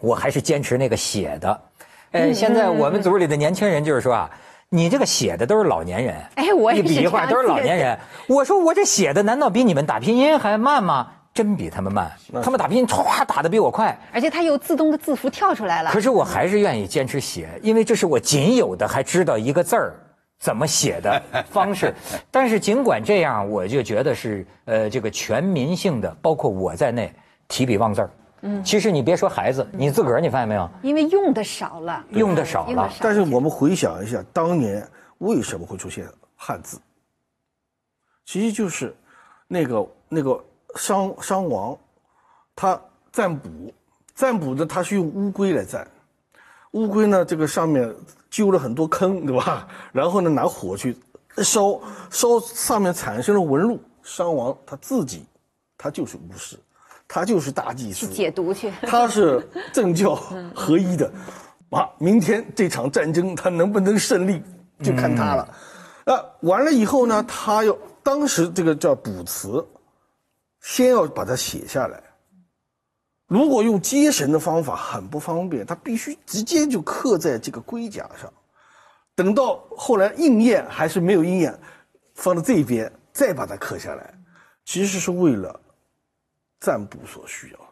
[0.00, 1.60] 我还是坚持那个写的。
[2.12, 4.30] 呃，现在我们组里的年轻人就是说啊，
[4.68, 7.98] 你这个写的都是老年人，哎我也一比是这样划都是老年人。
[8.26, 11.08] 我说我这写的难道比你们打拼音还慢吗？
[11.34, 13.98] 真比他们慢，他们打拼音歘打的比我快。
[14.12, 15.90] 而且它有自动的字符跳出来了。
[15.90, 19.94] 可是我还是愿意坚持写，因为这是我仅有的还知道一个字儿
[20.38, 21.94] 怎么写的 方式。
[22.30, 27.10] 但是尽管这样，我就觉得是呃这个全民性的，包括我在内，
[27.52, 28.10] 提笔忘字儿。
[28.40, 32.90] 嗯，其实你别说孩子，你自个儿你发现没有，因为用的少了，用的少了。
[32.98, 34.88] 但是我们回想一下，当年
[35.18, 36.80] 为什么会出现汉字？
[38.24, 38.96] 其实就是
[39.46, 40.42] 那个那个
[40.76, 41.76] 商商王，
[42.56, 42.80] 他
[43.12, 43.50] 占卜，
[44.14, 45.86] 占卜的他是用乌龟来占，
[46.70, 47.94] 乌龟呢这个上面
[48.30, 49.68] 揪了很多坑，对吧？
[49.92, 50.96] 然后呢拿火去
[51.36, 51.78] 烧，
[52.10, 53.78] 烧上面产生了纹路。
[54.02, 55.24] 商王他自己，
[55.78, 56.58] 他就是巫师，
[57.14, 58.72] 他就是大祭司，去解读去。
[58.88, 60.14] 他是政教
[60.54, 61.12] 合一的，
[61.68, 64.42] 啊，明天这场战争他能不能胜利，
[64.82, 65.46] 就看他了。
[66.06, 69.62] 那、完了以后呢，他要当时这个叫卜辞，
[70.62, 72.02] 先要把它写下来。
[73.26, 78.32] 如果用接神的方法很不方便，他必须直接就刻在这个龟甲上。
[79.14, 81.54] 等到后来应验还是没有应验，
[82.14, 84.14] 放到这边再把它刻下来，
[84.64, 85.60] 其实是为了
[86.62, 87.64] 占卜所需要的。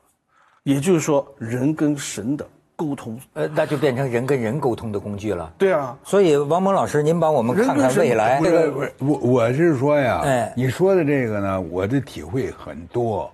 [0.64, 3.18] 也就是说，人跟神的沟通。
[3.33, 5.50] 呃，那就变成人跟人沟通的工具了。
[5.57, 13.33] 对啊，所以王蒙老师，您帮我们看看未来不是不是我我是说呀，哎你说的这个呢，我的体会很多，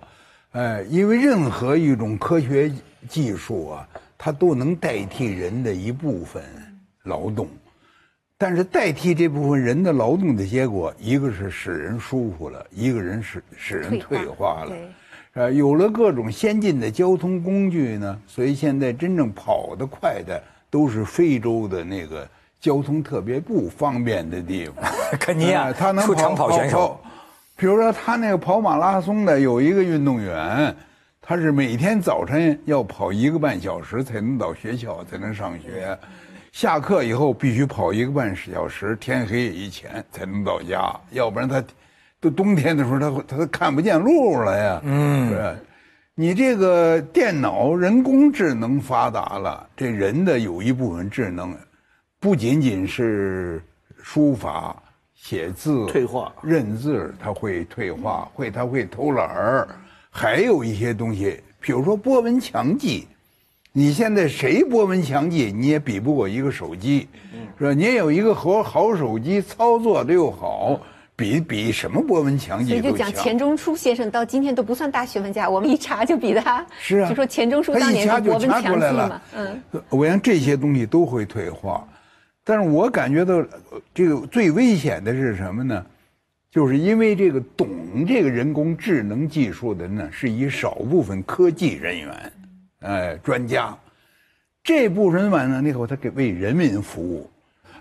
[0.51, 2.71] 哎，因为任何一种科学
[3.09, 6.41] 技术啊，它都能代替人的一部分
[7.03, 7.47] 劳动，
[8.37, 14.69] 但是代替这部分人的劳动的结果，一个是使人舒服了，一个人使使人退化了。
[14.69, 14.87] 对
[15.37, 22.27] 呃，有了各种先进的交通工具呢，所以现在真正跑得快的都是非洲的那个
[22.59, 24.83] 交通特别不方便的地方。
[25.19, 26.99] 肯尼亚哎他能出长跑选手，
[27.55, 30.75] 比如说他那个跑马拉松的有一个运动员，
[31.21, 35.95] 他是每天早晨要跑一个半小时才能到学校，才能上学。
[36.51, 41.63] 下课以后必须跑一个半小时，天黑以前才能到家，要不然他
[42.19, 44.81] 都冬天的时候他会他都看不见路了呀。
[44.83, 45.57] 嗯，是。
[46.15, 51.55] 你这个电脑人工智能发达了，这人的有一部分智能，
[52.19, 53.61] 不仅仅是
[54.01, 54.75] 书法、
[55.13, 59.67] 写字、退化认字，他会退化，会他会偷懒儿，
[60.09, 63.07] 还有一些东西，比如说波纹强记。
[63.71, 67.07] 你现在谁波纹强记，你也比不过一个手机，
[67.59, 67.73] 是吧？
[67.73, 70.81] 你也有一个好好手机，操作的又好，
[71.17, 73.11] 比比什么博文强所以就讲。
[73.11, 76.65] 钱钟书先生到今天都不算大学问家，我们一查就比他。
[76.79, 81.85] 是啊就说钱钟书当年是一掐就国文强来了记嘛，嗯，我想这些东西都会退化，
[82.43, 85.83] 但是我感觉到呃这个最危险的是什么呢？
[86.51, 92.31] 就是因为这个懂这个人工智能技术的呢，是以少部分科技人员，
[92.81, 93.75] 哎，专家。
[94.63, 97.29] 这部分人员呢，那会儿他给为人民服务，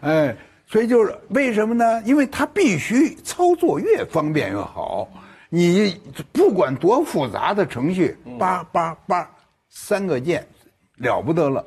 [0.00, 0.34] 哎，
[0.66, 2.02] 所以就是为什么呢？
[2.04, 5.08] 因为它必须操作越方便越好。
[5.48, 6.00] 你
[6.32, 9.30] 不管多复杂的程序，叭叭叭，
[9.68, 10.44] 三个键，
[10.96, 11.64] 了不得了。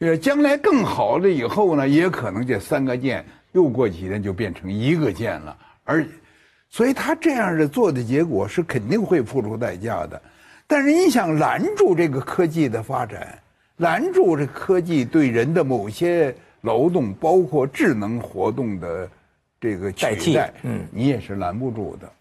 [0.00, 5.56] 呃，将来更好了以后呢，也可能这三个键又过几天就变成一个键了。
[5.84, 6.06] 而，
[6.68, 10.20] 所以他这样的做的结果是肯定会付出代价的。
[10.66, 13.38] 但是你想拦住这个科技的发展，
[13.78, 19.08] 拦住这科技对人的某些劳动，包括智能活动的
[19.60, 22.12] 这个代替取代，嗯你也是拦不住的。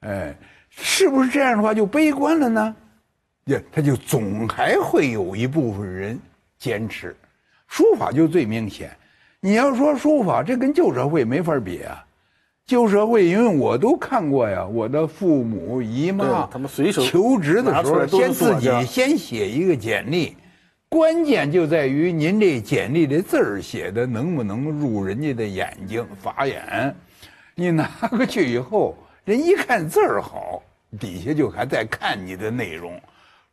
[0.00, 0.36] 哎，
[0.70, 2.74] 是不是这样的话就悲观了呢？
[3.44, 6.18] 也，他就总还会有一部分人
[6.58, 7.14] 坚持。
[7.68, 8.90] 书法就最明显。
[9.40, 12.04] 你要说书法，这跟旧社会没法比啊。
[12.64, 20.36] 旧社会，因为我都看过呀，我的父母、姨妈，他们随手求职的时候，先自己先写一个简历，
[20.92, 26.94] 关键就在于您这简历的字儿写的能不能入人家的眼睛、法眼。
[27.54, 30.62] 你拿过去以后，人一看字儿好，
[31.00, 33.00] 底下就还在看你的内容。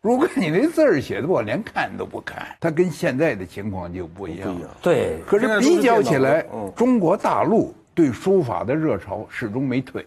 [0.02, 4.54] 如果你那字儿写的不好，连看都不看，它跟现在的情况就不一样。
[4.82, 10.06] 对，可是比较起来中国大陆对书法的热潮始终没退。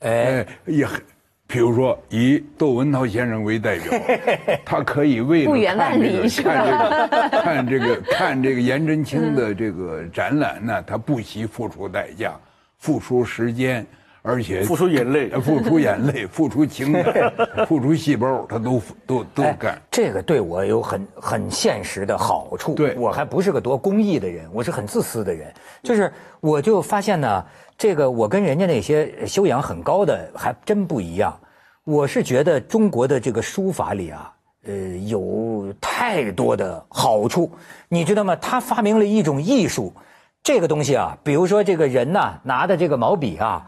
[0.00, 1.02] 哎，哎，也很，
[1.52, 3.92] 比如说以窦文涛先生为代表，
[4.64, 12.32] 他可以为了不远万看这个里是吧看这个看这个 看这个颜真卿的这个展览呢，他不惜付出代价，
[12.78, 13.86] 付出时间，
[14.22, 17.30] 而且付出眼泪呃付出眼泪， 付出情感，
[17.68, 19.78] 付出细胞，他都都都哎干。
[19.90, 22.74] 这个对我有很很现实的好处。
[22.74, 25.52] 对我还不是个多公益的人，我是很自私的人。
[25.82, 26.10] 就是
[26.40, 27.44] 我就发现呢，
[27.76, 31.38] 这个我跟人家那些修养很高的还真不一样。
[31.84, 34.32] 我是觉得中国的这个书法里啊，
[34.64, 34.72] 呃，
[35.06, 37.50] 有太多的好处，
[37.88, 38.36] 你知道吗？
[38.36, 39.92] 他发明了一种艺术，
[40.44, 43.66] 这个东西啊，比如说这个人呐、拿的这个毛笔啊，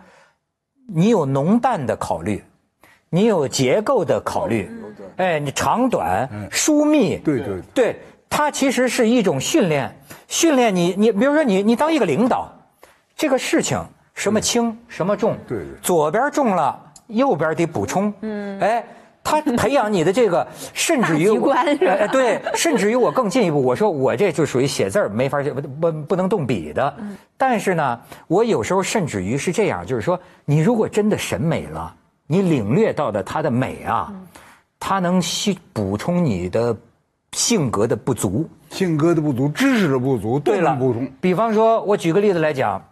[0.86, 2.44] 你有浓淡的考虑，
[3.10, 4.70] 你有结构的考虑，
[5.16, 7.96] 哎，你长短、疏密，对对对，
[8.30, 9.98] 它其实是一种训练，
[10.28, 12.48] 训练你，你比如说你，你当一个领导，
[13.16, 18.84] 这个事情什么轻什么重，对对左边重了，右边得补充，嗯，哎。
[19.26, 26.94] 他培养你的这个， 甚至于大局观是吧哎对，甚至于我更进一步，我说我这就属于写字儿没法写不不不能动笔的。
[27.38, 34.12] 但是呢，我有时候甚至于是这样，就是说，你如果真的审美了，你领略到的它的美啊，
[34.78, 36.76] 它能吸补充你的
[37.32, 38.46] 性格的不足。
[38.68, 42.84] 性格的不足，知识的不足，对了补充。，比方说，我举个例子来讲，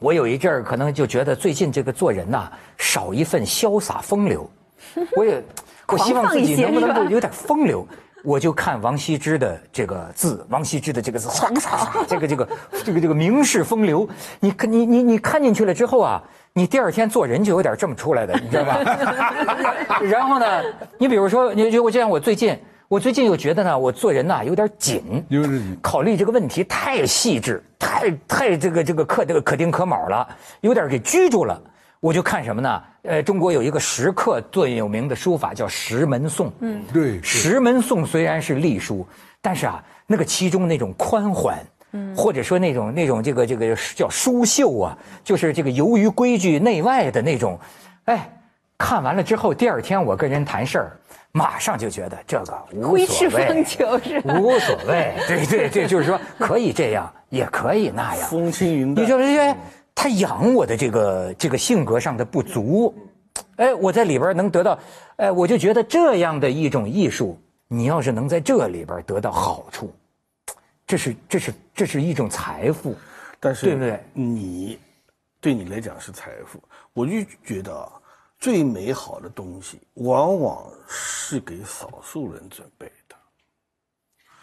[0.00, 4.48] 我有一阵儿可能就觉得最近这个做人呐、少一份潇洒风流，
[5.16, 5.42] 我也
[5.86, 7.86] 我希望自己能不能够有点风流。
[8.22, 12.48] 我就看王羲之的这个字，王羲之的这个字，唰唰唰，这个这个
[12.84, 14.08] 这个这个名士风流，
[14.40, 16.20] 你看你你你看进去了之后啊，
[16.52, 18.80] 你第二天做人就有点这么出来的，你知道吧？
[20.02, 20.62] 然后呢，
[20.98, 30.28] 你比如说，你就我这样，我最近我最近又觉得呢，我做人呐、有点紧，有点紧考虑这个问题太细致，太太这个这个可这个可丁可卯了，
[30.60, 31.60] 有点给拘住了。
[31.98, 32.82] 我就看什么呢？
[33.02, 36.52] 呃，中国有一个石刻最有名的书法叫石门颂。
[36.60, 39.04] 嗯，对，石门颂虽然是隶书，
[39.40, 41.58] 但是啊，那个其中那种宽缓，
[41.90, 47.58] 嗯，或者说那种那种这个这个叫书秀啊，就是这个由于规矩内外的那种，
[48.04, 48.30] 哎，
[48.78, 50.96] 看完了之后，第二天我跟人谈事儿，
[51.32, 53.64] 马上就觉得这个无挥所谓？
[54.24, 58.28] 无所谓，对对对，就是说可以这样，也可以那样。
[58.28, 59.04] 风轻云淡。
[59.04, 59.56] 你说这些，
[59.94, 62.94] 他养我的这个这个性格上的不足，
[63.56, 64.78] 哎，我在里边能得到，
[65.16, 69.92] 哎，我就觉得这样的一种艺术，你要是能在这里边得到好处，
[70.86, 72.94] 这是这是这是一种财富，
[73.38, 74.78] 但是对不对你
[75.40, 76.58] 对你来讲是财富，
[76.94, 77.12] 我就
[77.44, 77.92] 觉得啊，
[78.38, 83.16] 最美好的东西往往是给少数人准备的。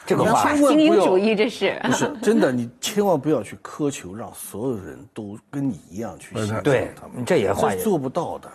[0.05, 1.79] 这个话千万不要精英主义这是。
[1.83, 8.51] 不是真的，你千万不要去苛求让所有人都跟你一样去欣赏对他们，这也话也做不到的。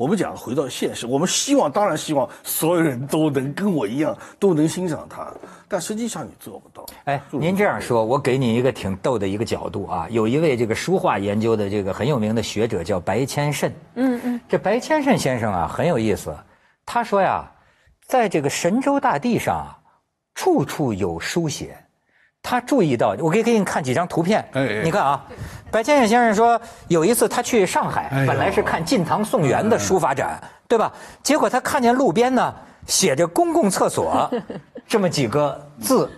[0.00, 5.30] 我们讲回到现实，我们希望当然希望所有人都能跟我一样，都能欣赏他，
[5.68, 6.86] 但实际上你做不到。
[7.04, 10.08] 哎，您这样说，我给你一个挺逗的一个角度啊。
[10.08, 13.70] 有一位这个书画研究的这个很有名的学者叫白谦慎。
[13.96, 16.34] 嗯嗯，这白谦慎先生啊很有意思，
[16.86, 17.52] 他说呀，
[18.06, 19.76] 在这个神州大地上啊，
[20.34, 21.76] 处处有书写，
[22.42, 24.40] 他注意到，我可以给你看几张图片。
[24.52, 25.24] 哎哎你看啊，
[25.70, 30.92] 白先勇先生说，有一次他去上海，哎本来是看晋唐宋元的书法展，对吧？
[31.22, 32.52] 结果他看见路边呢
[32.86, 34.28] 写着“公共厕所”
[34.88, 36.10] 这么几个字，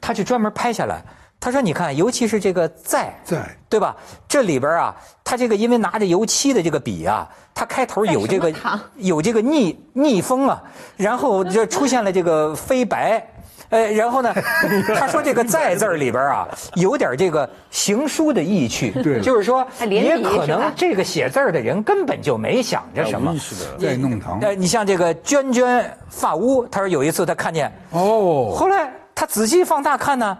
[0.00, 1.00] 他就专门拍下来。
[1.38, 3.94] 他说：“你看，尤其是这个‘在’，在对吧？
[4.26, 8.52] 这里边啊，他这个因为拿着油漆的这个笔啊，他开头有这个
[8.96, 10.60] 有这个逆逆风啊，
[10.96, 13.24] 然后就出现了这个飞白。”
[13.68, 14.32] 呃，然后呢，
[14.96, 30.38] 他说这个“在”字儿里边啊，有点这个行书的意趣，对就是说，也可能这个写字儿的人根本就没想着什么无意识的在弄堂呃，你像这个娟娟发屋，他说有一次他看见，哦，后来他仔细放大看呢，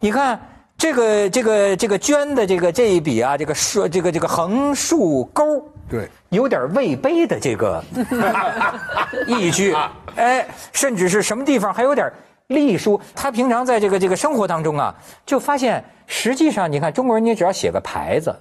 [0.00, 0.38] 你看
[0.76, 7.82] 这个这个这个娟的这个这一笔啊，这个竖这个这个横竖钩，对，有点魏碑的这个
[9.26, 9.74] 意句，
[10.16, 12.12] 哎，甚至是什么地方还有点
[12.48, 13.00] 隶书。
[13.14, 14.94] 他平常在这个这个生活当中啊，
[15.24, 18.34] 就发现实际上你看中国人，你只要写个牌子，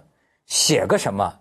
[0.45, 1.33] 写个什么，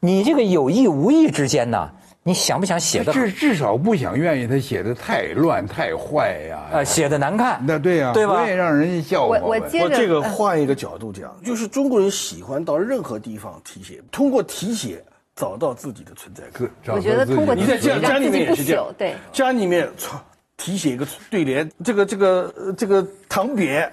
[0.00, 1.90] 你这个有意无意之间呢，
[2.22, 6.68] 你想不想写的至至少不想愿意他写的太乱太坏呀。
[6.72, 7.62] 呃写的难看？
[7.66, 15.02] 那对呀，对吧不愿意让人家笑话我我接着我这个呃换一个角度讲，就是中国人喜欢到任何地方题写，通过题写
[15.34, 16.68] 找到自己的存在感。
[16.94, 19.14] 我觉得通过你在家家里面也是这样，，对。
[19.32, 20.20] 家里面操
[20.60, 23.88] 题写一个对联，这个这个呃这个堂匾，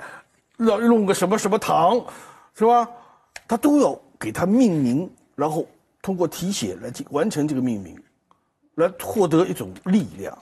[0.58, 2.04] 要弄个什么什么堂，
[2.54, 2.90] 是吧？
[3.48, 5.66] 他都要给它命名，然后
[6.02, 7.98] 通过题写来进完成这个命名，
[8.76, 10.38] 来获得一种力量，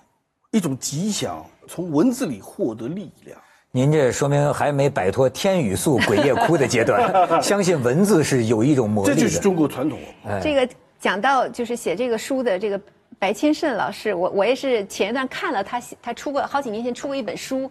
[0.49, 3.37] 一种吉祥，从文字里获得力量。
[3.69, 6.99] 您这说明还没摆脱天雨粟鬼夜哭的阶段，
[7.43, 9.15] 相信文字是有一种魔力的。
[9.15, 10.39] 这就是中国传统哎。
[10.41, 10.67] 这个
[10.99, 12.81] 讲到就是写这个书的这个
[13.17, 17.69] 白千胜老师，我我也是前一段看了他写他出过好几年前出过一本书，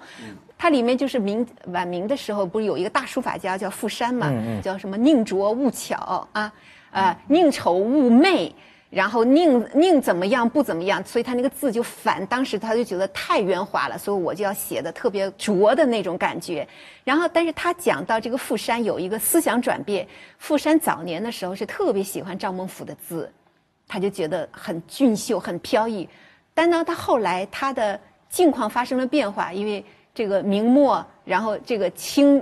[0.57, 4.33] 它里面就是明晚明的时候不是有一个大书法家叫傅山嘛，
[4.63, 6.53] 叫什么宁拙勿巧啊，
[6.91, 8.55] 呃宁丑勿媚。
[8.91, 16.65] 然后宁宁怎么样不怎么样，所以他那个字就反，当时他就觉得太圆滑了，所以我就要写的特别拙的那种感觉。
[17.03, 20.07] 然后，但是他讲到这个傅山有一个思想转变，
[20.39, 23.29] 傅山早年的时候是特别喜欢赵孟頫的字，
[23.87, 26.09] 他就觉得很俊秀、很飘逸。
[26.53, 32.41] 但呢，他后来他的境况发生了变化，因为这个明末，然后这个清，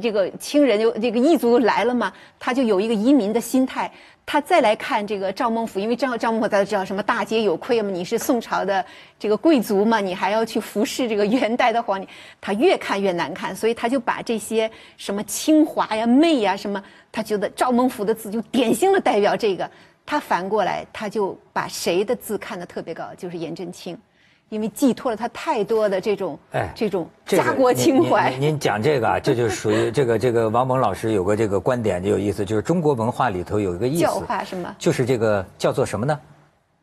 [0.00, 3.90] 这个清人就这个异族来了嘛，他就有一个移民的心态。
[4.24, 8.84] 他再来看这个赵孟俯，因为赵赵孟俯大家知道什么大节有亏嘛，你是宋朝的
[9.18, 12.08] 这个贵族嘛，你还要去服侍这个元代的皇帝，
[12.40, 19.68] 他越看越难看，所以他就把这些什么清华呀、媚呀什么，他觉得赵孟俯的字就典型的代表这个。
[20.04, 23.96] 他反过来，他就把谁的字看得特别高，就是颜真卿，
[24.48, 28.30] 因为寄托了他太多的这种哎这种家国情怀。
[28.30, 34.74] 您您您讲这个啊，这就属于这个这个王蒙老师有个这个观点就有意思，就是中国文化里头有一个意思教，化是吗？
[34.78, 36.18] 就是这个叫做什么呢？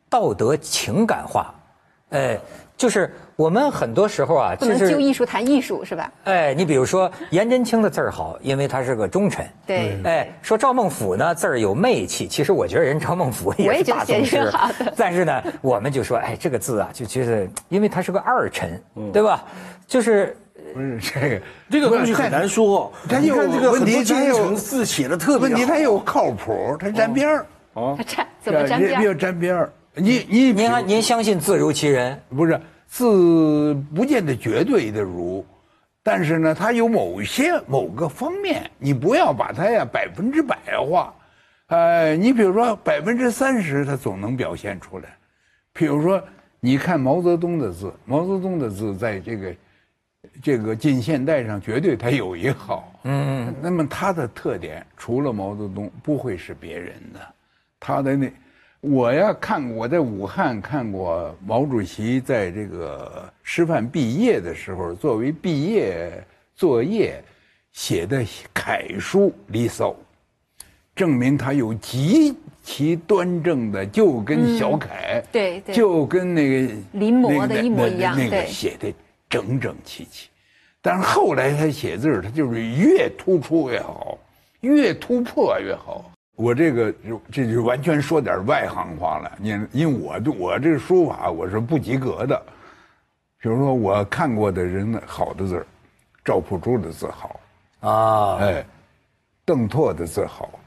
[0.08, 1.54] 道德情感化，
[2.08, 2.36] 哎，
[2.80, 6.10] 就是我们很多时候啊，不能就是就艺术谈艺术是吧？
[6.24, 9.46] 哎，你比如说颜真卿的字儿好，因为他是个忠臣。
[9.66, 14.94] 对哎，说赵孟頫呢字儿有媚气，其实我觉得人赵孟頫也是我也觉得写得大宗师挺好的。
[14.96, 19.44] 但是呢，我们就说，哎，这个字啊，就觉得因为他是个二臣，嗯对吧？
[19.86, 20.34] 就是
[20.72, 22.90] 不是这个 这个东西很难说。
[23.06, 25.54] 他有你看这个问题他有臣字写的特别好。
[25.54, 29.02] 问题他又靠谱，他沾边儿，他沾怎么沾边儿？
[29.02, 29.70] 这要沾边儿。
[29.94, 32.20] 你你您还您相信字如其人？
[32.28, 35.44] 不是字不见得绝对的如，
[36.02, 41.14] 但是呢，它有某些某个方面，你不要把它呀百分之百化。
[41.66, 45.08] 呃，你比如说百分之三十，它总能表现出来。
[45.72, 46.22] 比如说，
[46.58, 49.54] 你看毛泽东的字，毛泽东的字在这个
[50.42, 52.92] 这个近现代上绝对他有一好。
[53.04, 53.54] 嗯嗯。
[53.62, 57.20] 那么他的特点，除了毛泽东，不会是别人的。
[57.78, 58.32] 他的那，
[58.80, 66.10] 我呀看过，我在武汉看过毛主席在这个师范毕业的时候，作为毕业
[66.54, 67.22] 作业
[67.72, 68.24] 写的
[68.54, 69.90] 楷书《离骚》，
[70.94, 78.90] 证明他有极其端正的，就跟小楷，对对就跟那个临摹的一模一样那那个写的
[79.28, 80.30] 整整齐齐。
[80.80, 84.16] 但是后来他写字儿，他就是越突出越好，
[84.60, 86.10] 越突破越好。
[86.40, 89.30] 我这个就这就完全说点外行话了。
[89.38, 92.40] 你因为我对我这个书法我是不及格的。
[93.38, 95.66] 比如说我看过的人的好的字儿，
[96.24, 97.40] 赵朴初的字好，
[97.80, 98.64] 啊，哎，
[99.44, 100.58] 邓拓的字好。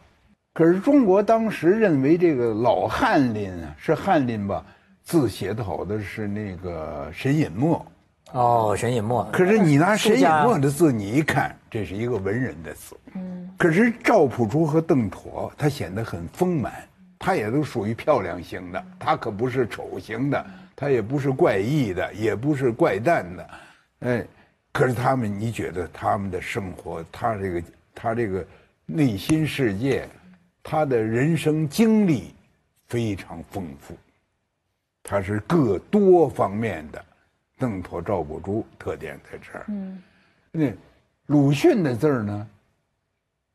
[0.53, 4.63] 可是中国当时认为这个老翰林啊，是翰林吧？
[5.03, 7.85] 字写的好的是那个沈尹默，
[8.33, 9.23] 哦，沈尹默。
[9.31, 12.95] 可是你拿沈尹默的字，你一看，这是一个文人的字。
[13.13, 13.49] 嗯。
[13.57, 16.73] 可是赵朴初和邓妥，他显得很丰满，
[17.19, 23.49] 他也都属于漂亮型的，他可不是丑型的，他也不是怪异的，也不是怪诞的，
[23.99, 24.25] 哎。
[24.71, 27.63] 可是他们，你觉得他们的生活，他这个
[27.93, 28.43] 他这个
[28.87, 30.09] 内心世界，
[30.63, 32.33] 他的人生经历
[32.87, 33.95] 非常丰富，
[35.03, 37.05] 他是各多方面的。
[37.63, 39.63] 邓妥、赵朴初特点在这儿。
[39.69, 40.03] 嗯，
[40.51, 40.73] 那
[41.27, 42.47] 鲁迅的字儿呢？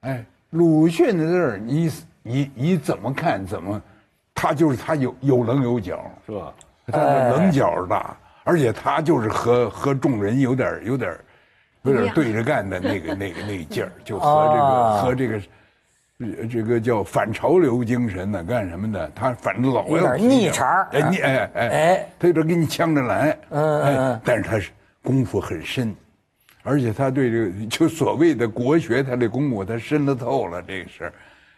[0.01, 1.93] 哎，鲁迅的字儿，你
[2.23, 3.45] 你你怎么看？
[3.45, 3.83] 怎么？
[4.33, 6.55] 他就是他有有棱有角，是吧？
[6.87, 8.17] 他的棱角大。
[8.45, 11.19] 而且他就是和和众人有点有点
[11.83, 15.43] 有点对着干的那个那个那劲儿，就和这个和这个
[16.51, 19.09] 这个叫反潮流精神呢，干什么的？
[19.15, 25.95] 他反正老有点逆茬哎逆哎哎哎，他有点给你呛着来，嗯嗯，但是他是功夫很深，
[26.65, 31.13] 而且他对这个就所谓的国学，他这功夫他深了透了这个事儿，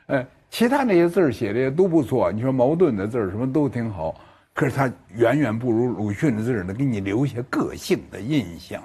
[0.08, 4.14] 哎，其他那些字儿写的也都不错，你说矛盾的字儿什么都挺好。
[4.52, 8.82] 可是他远远不如鲁迅的字儿呢，给你留下个性的印象。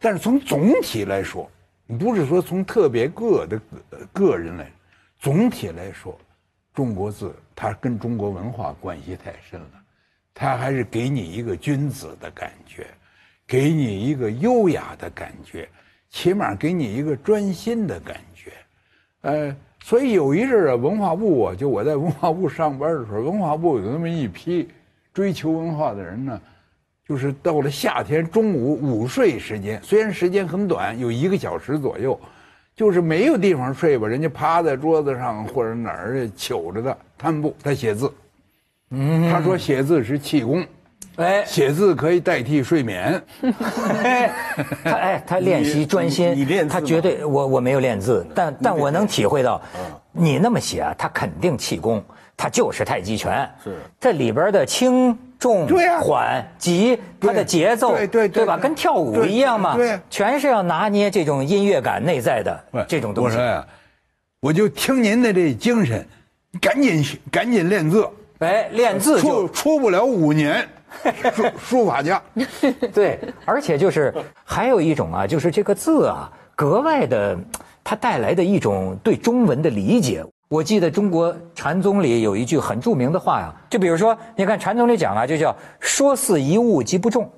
[0.00, 1.48] 但是从总体来说，
[1.98, 3.60] 不是说从特别个的
[4.12, 4.68] 个人来，
[5.26, 6.16] 总体来说，
[6.72, 9.70] 中国字它跟中国文化关系太深了。
[10.32, 12.86] 它还是给你一个君子的感觉，
[13.44, 15.68] 给你一个优雅的感觉，
[16.10, 18.52] 起码给你一个专心的感觉。
[19.22, 24.68] 呃，所以有一阵儿啊，文化部啊，就我在文化部上班的时候，文化部有那么一批。
[25.12, 26.40] 追求文化的人呢，
[27.04, 32.16] 就是到了夏天中午午睡时间，虽然时间很短，有一个小时左右，
[32.76, 38.12] 就是没有地方睡吧，人家趴在桌子上或者哪儿糗着的摊布，他写字。
[38.90, 40.64] 嗯，他说写字是气功，
[41.16, 43.20] 哎，写字可以代替睡眠。
[44.84, 49.60] 他哎，他练习专心，你练他绝对我我没有练字，但但我能体会到，
[50.12, 52.04] 你那么写啊，他肯定气功。
[52.38, 55.68] 他就是太极拳，是这里边的轻重、
[56.00, 58.56] 缓急，它的节奏，对对对吧？
[58.56, 63.36] 跟跳舞一样嘛，对，全是要拿捏这种音乐感内在的这种东西。
[63.36, 63.66] 我说呀，
[64.40, 66.06] 我就听您的这精神，
[66.60, 68.08] 赶紧赶紧练字，
[68.38, 70.66] 哎，练字出出不了五年，
[71.34, 72.20] 书书法家。
[72.94, 74.14] 对，而且就是
[74.44, 77.38] 还有一种啊，就是这个字啊，格外的，
[77.84, 80.24] 它带来的一种对中文的理解。
[80.48, 87.28] 我记得中国禅宗里有一句很著名的话呀，就比如说，你看禅宗里讲啊，就叫“说似一物即不中”，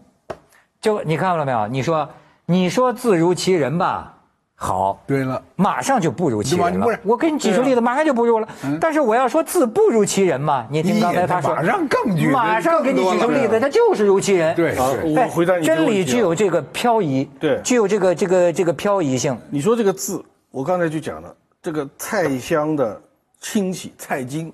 [0.79, 1.67] 就你看到了没有？
[1.69, 2.07] 你说
[2.45, 4.15] 你说字如其人吧，
[4.55, 6.87] 好，对了，马上就不如其人了。
[7.03, 8.49] 我给你举出例子，马上就不如了。
[8.79, 14.55] 但是我要说字不如其人嘛，你听刚才他说，马上更具，马上给你举出例子，他就是如其人。
[14.55, 15.65] 对，我回答你。
[15.65, 19.35] 真理具有这个漂移，对，具有这个这个这个漂移性。
[19.49, 21.35] 你说这个字，我刚才就讲了。
[21.61, 23.01] 这个蔡襄的
[23.41, 24.53] 亲戚蔡京，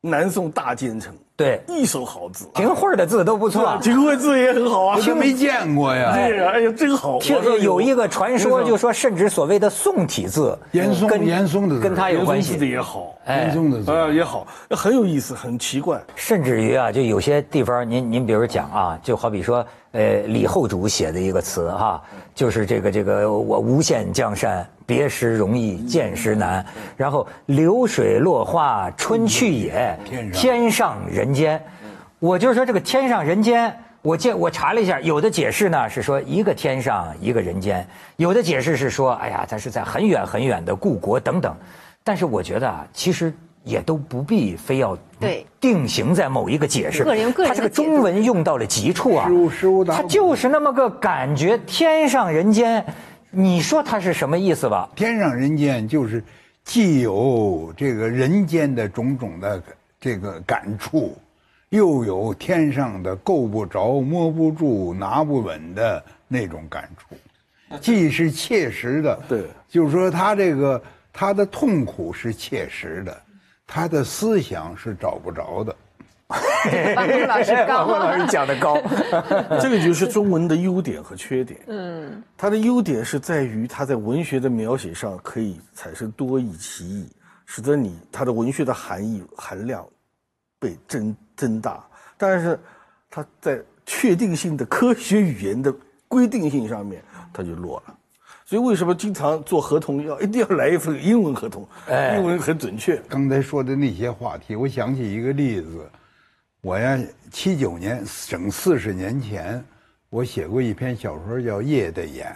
[0.00, 6.12] 南宋大奸臣，对，一手好字，秦桧的字都不错，秦桧字也很好啊，听没见过呀？
[6.16, 7.18] 对呀，哎呀，真好。
[7.20, 11.80] 听说有一个传说，就说甚至所谓的宋体字，严嵩严嵩的字。
[11.80, 12.56] 跟他有关系。
[12.56, 13.90] 的也好，严嵩的字。
[13.92, 16.00] 啊也好，很有意思，很奇怪。
[16.16, 19.64] 甚至于啊，就有些地方，您您比如讲啊，就好比说。
[19.92, 22.00] 呃，李后主写的一个词哈，
[22.34, 26.64] 就是这个这个我无限江山，别时容易见时难。
[26.96, 29.94] 然后流水落花春去也，
[30.32, 31.62] 天上人间。
[32.18, 33.70] 我就是说这个天上人间，
[34.00, 37.86] 我见我查了一下，有的解释呢是说一个天上一个人间，
[38.16, 41.54] 有的解释是说，哎呀，它是在很远很远的故国等等。
[42.02, 43.30] 但是我觉得啊，其实。
[43.64, 47.04] 也都不必非要对定型在某一个解释，
[47.46, 49.28] 他这个中文用到了极处啊，
[49.86, 52.82] 他就是那么个感觉，天上人间，
[53.30, 54.88] 你说他是什么意思吧？
[54.96, 56.22] 天上人间就是
[56.64, 59.62] 既有这个人间的种种的
[60.00, 61.16] 这个感触，
[61.68, 67.16] 又有天上的够不着、摸不住、拿不稳的那种感触，
[67.80, 73.22] 既是切实的，对，就是说他这个他的痛苦是切实的。
[73.70, 75.76] 他的思想是找不着的。
[76.94, 78.76] 王峰老师高，王老师讲的高。
[79.60, 81.58] 这个就是中文的优点和缺点。
[81.68, 87.08] 嗯，它的优点是在于它在文学的描写上可以产生多义歧义，
[87.46, 89.86] 使得你它的文学的含义含量
[90.58, 91.82] 被增增大。
[92.18, 92.60] 但是
[93.08, 95.74] 它在确定性的科学语言的
[96.08, 97.02] 规定性上面，
[97.32, 97.94] 它就弱了。
[98.44, 101.66] 所以为什么经常做合同要一定要来一份英文合同？
[101.88, 102.96] 哎，英文很准确。
[103.08, 105.90] 刚才说的那些话题，我想起一个例子，
[106.60, 106.98] 我呀，
[107.30, 109.64] 七九年整四十年前，
[110.10, 112.34] 我写过一篇小说叫《夜的眼》，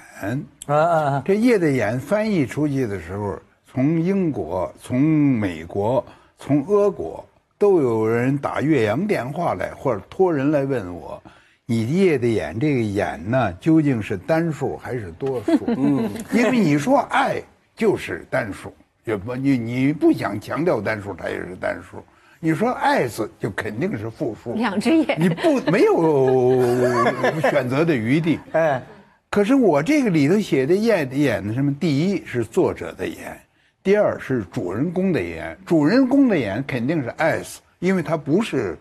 [0.73, 1.23] 啊啊啊！
[1.27, 6.05] 这《夜的眼》翻译出去的时候，从英国、从美国、
[6.39, 11.21] 从俄国都有人打越洋电话来，或者托人来问我
[11.67, 17.43] ：“你的夜的眼这个眼呢，究竟是单数还是多数？”嗯，因为你说爱
[17.75, 18.73] 就是单数，
[19.05, 21.97] 也不你你不想强调单数，它也是单数。
[22.45, 26.61] 你说爱字就肯定是复数，两只眼，你不没有
[27.49, 28.41] 选择的余地。
[28.51, 28.83] 哎，
[29.31, 31.73] 可是我这个里头写的眼眼的什么？
[31.79, 33.41] 第一是作者的眼，
[33.81, 35.57] 第二是主人公的眼。
[35.65, 38.77] 主人公的眼肯定是 S，因为他不是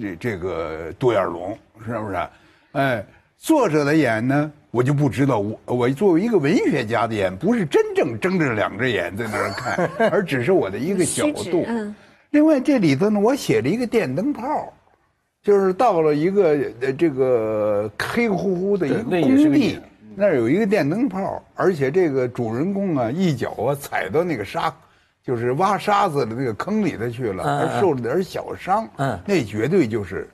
[0.00, 2.28] 这这个独眼龙，是不是？
[2.74, 3.04] 哎，
[3.38, 5.40] 作者的眼呢，我就不知道。
[5.40, 11.64] 我我作为一个文学家的眼，不是真正睁着两只眼在那儿看， 而只是我的一个角度。
[11.66, 11.92] 嗯。
[12.30, 14.72] 另外这里头呢，我写了一个电灯泡，
[15.42, 19.78] 就是到了一个呃这个黑乎乎的一个工地，
[20.14, 24.72] 那儿有一个电灯泡，而且这个主人公啊一脚啊踩到那个沙，
[25.24, 30.28] 就是挖沙子的那个坑里头去了，嗯嗯还受了点小伤，嗯那绝对就是，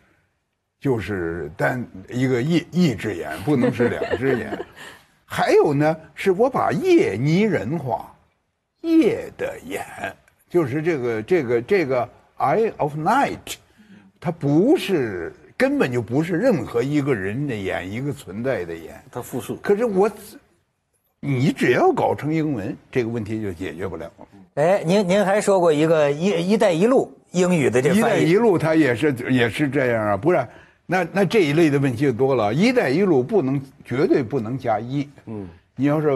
[0.81, 4.59] 就是单一个一一只眼，不能是两只眼。
[5.25, 8.15] 还有呢，是我把夜拟人化，
[8.83, 9.85] 夜的眼，
[10.49, 13.55] 就是这个这个这个 eye of night，
[14.21, 19.03] 它不是根本就不是任何一个人的眼，一个存在的眼。
[19.11, 19.57] 它复数。
[19.57, 20.11] 可是我，
[21.21, 24.11] 你只要搞成英文，这个问题就解决不了。
[24.55, 30.47] 哎，您您还说过一个“一一带一路”英语的这一带，一路它也是也是这样啊，不是？
[30.87, 32.55] 那那这一类的问题就多了。
[32.55, 36.11] 一带一路不能绝对不能加一，嗯，你要是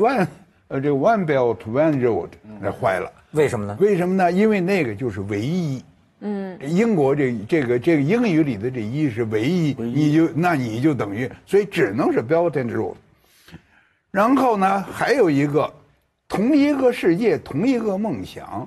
[0.00, 0.26] one
[0.68, 2.28] 呃这个 one belt one road
[2.60, 3.10] 那坏了。
[3.32, 3.76] 为什么呢？
[3.80, 4.32] 为什么呢？
[4.32, 5.82] 因为那个就是唯一。
[6.20, 12.94] 嗯，英国这这个这个英语里的这一是唯一，你就那你就等于，所以只能是 Belt and Road。
[14.10, 15.70] 然后呢，还有一个，
[16.26, 18.66] 同一个世界，同一个梦想，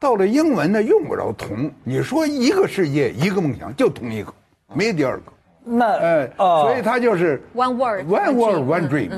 [0.00, 4.32] 到了英文呢用不着同，你说一个世界一个梦想就同一个，
[4.72, 5.24] 没第二个。
[5.62, 9.16] 那哎，哦所以他就是 One word, one word, dream one dream，他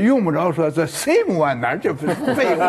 [0.00, 2.66] 用不着说这 same one 哪儿这废话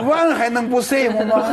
[0.00, 1.50] ，one 还能不 same 吗？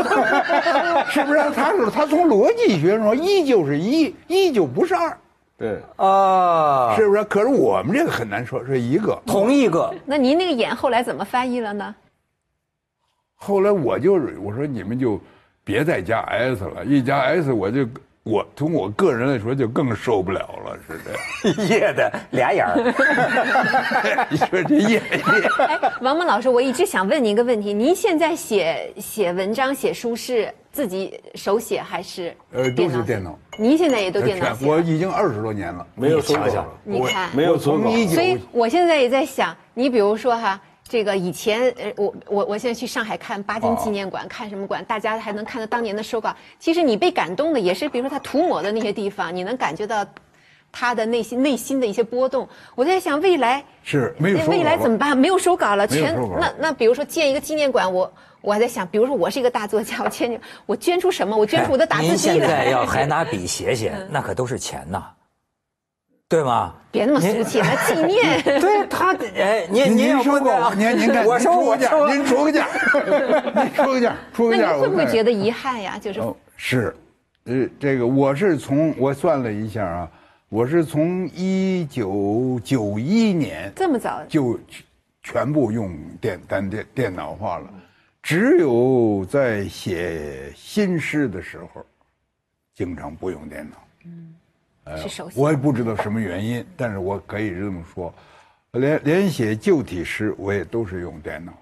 [1.09, 1.39] 是不是？
[1.51, 5.18] 他说他从逻辑学上说一就是一，一就不是二，
[5.57, 7.24] 对，啊，是不是？
[7.26, 9.22] 可是我们这个很难说是一个。
[9.26, 11.93] 同一个那您那个眼后来怎么翻译了呢？
[13.36, 15.20] 后来我就是我说你们就
[15.66, 17.86] 别再加 s 了，一加 s 我就
[18.24, 21.67] 我从我个人来说就更受不了了，是这样。
[21.67, 25.01] 夜的俩眼儿， 你说这夜夜。
[25.67, 33.38] 哎，王蒙老师，我一直想问您一个问题：您现在写写文章、写书是自己手写还是呃，都是电脑？
[33.59, 34.65] 您现在也都电脑写？
[34.65, 37.89] 我已经二十多年了，没有手稿想想了，你看，没有我手稿。
[38.07, 40.57] 所以我现在也在想，你比如说哈，
[40.88, 46.36] 这个以前呃，我我我现在去上海看巴金纪念馆，看什么馆，大家还能看到当年的手稿。
[46.60, 50.06] 其实你被感动的也是，比如说他涂抹的那些地方，你能感觉到
[50.72, 52.48] 他的内心内心的一些波动。
[52.76, 53.64] 我在想未来。
[53.82, 55.18] 是没有未来怎么办？
[55.18, 61.36] 没有手稿了，全那那比如说建一个纪念馆，我我还在想，比如说我是一个大作家，我捐我捐出什么？
[61.36, 62.36] 我捐出我的打字您机来。
[62.36, 65.04] 现在要还拿笔写写，那可都是钱呐，
[66.34, 66.74] 对吗？
[66.90, 68.42] 别那么俗气，来纪念。
[68.60, 72.68] 对他，哎，您您要说过您您看，我说我价，说，您出个价，
[73.56, 75.26] 您出个价，出个价，那你会不会觉得？
[75.26, 75.96] 得遗憾呀？
[76.02, 76.96] 就是哦，是，
[77.44, 80.12] 呃，这个我是从我算了一下啊，
[80.50, 84.60] 我是从一九九一年这么早，就
[85.22, 87.72] 全部用电单电电脑化了，
[88.24, 91.86] 只有在写新诗的时候，
[92.74, 93.78] 经常不用电脑。
[94.98, 95.40] 是手写。
[95.40, 98.14] 我也不知道什么原因，但是我可以这么说，
[98.72, 101.54] 连连写旧体诗我也都是用电脑，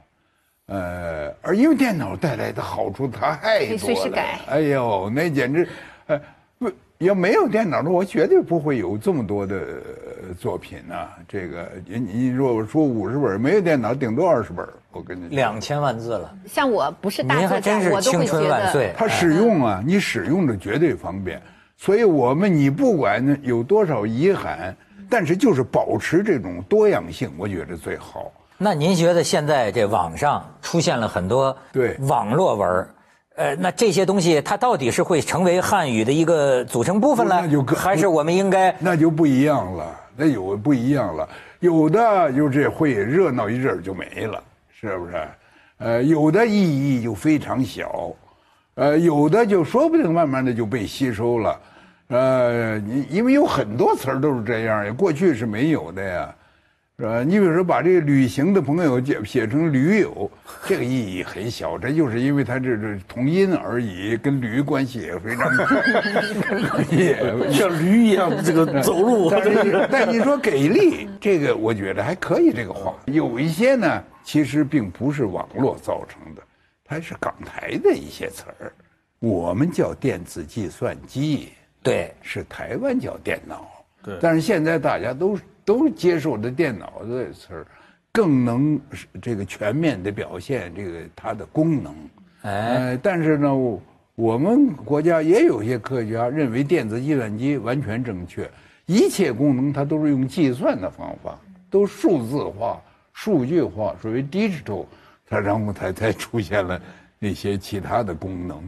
[0.68, 3.78] 呃，而因为电脑带来的好处太可以多了。
[3.78, 5.68] 随时改，哎呦，那简直，
[6.08, 6.20] 呃，
[6.58, 10.96] 不要没有电脑的，我绝对不会有这么多的呃作品呢、
[11.28, 15.28] 这个你你如果说五十本，没有电脑顶多二十本，我跟你。
[15.36, 18.94] 两千万字了，像我不是大作家还真，是青我都会觉得春万岁。
[18.96, 21.42] 它使用啊，你使用的绝对方便，
[21.84, 24.78] 所以我们你不管有多少遗憾，
[25.10, 28.32] 但是就是保持这种多样性，我觉得最好。
[28.56, 32.90] 那您觉得现在这网上出现了很多对网络文儿
[33.36, 41.28] 呃，那这些东西它到底是会成为汉语的一个组成部分了那就，更还是我们应该那就不一样了，那有不一样了，
[41.62, 44.44] 有的就这会热闹一阵儿就没了，
[44.80, 45.28] 是不是？
[45.80, 46.54] 呃，有的意
[46.96, 48.12] 义就非常小，
[48.76, 51.60] 呃，有的就说不定慢慢的就被吸收了，
[52.12, 56.36] 呃，你因为有很多词儿都是这样呀，过去是没有的呀，
[57.00, 57.24] 是吧？
[57.24, 60.30] 你比如说把这个旅行的朋友写写成驴友，
[60.68, 65.50] 这个意义很小，这就是因为它这是同音而已，跟驴关系也非常
[66.92, 67.18] 也
[67.50, 72.52] 像驴一样这个走路，但是但你说给力，这个我觉得还可以。
[72.52, 76.42] 这个话有一些呢，其实并不是网络造成的，
[76.84, 78.74] 它是港台的一些词儿。
[79.20, 81.54] 我们叫电子计算机，
[81.84, 83.68] 对，是台湾叫电脑。
[84.04, 87.68] 对但是现在大家都都接受的电脑这词儿，
[88.12, 88.80] 更能
[89.22, 91.96] 这个全面的表现这个它的功能。
[92.42, 93.82] 哎，呃，但是呢，我
[94.16, 98.50] 我们国家也有些科学家认为电子计算机完全正确，
[98.88, 102.82] 一切功能它都是用计算的方法，都数字化、
[103.14, 104.86] 数据化，属于 digital，
[105.30, 106.82] 它然后才才出现了
[107.20, 108.68] 那些其他的功能。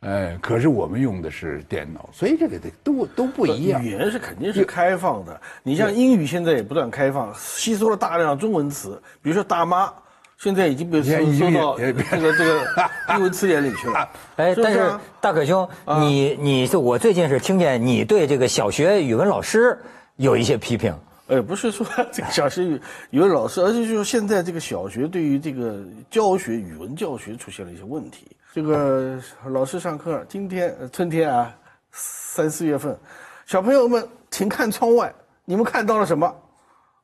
[0.00, 3.90] 哎，可是我们用的是电脑，所以这个得都都不一样语。
[3.90, 5.40] 言是肯定是开放的。
[5.64, 9.92] 你像英语现在也不断开放，吸收了大量中文词，比如说大妈，
[10.36, 11.10] 现在已经被收
[11.50, 12.64] 到也这个这个
[13.16, 14.08] 英文词典里去了。
[14.36, 14.88] 哎，但是
[15.20, 15.68] 大可兄，
[15.98, 19.76] 你你是我最近是听见你对这个小学语文老师
[20.14, 20.94] 有一些批评。
[21.26, 22.80] 哎，不是说这个小学语
[23.10, 28.28] 语文老师，而是说现在这个小学对于这个教学语文教学出现了一些问题。
[28.50, 31.54] 这个老师上课，今天春天啊，
[31.90, 32.98] 三四月份，
[33.44, 36.34] 小朋友们请看窗外，你们看到了什么？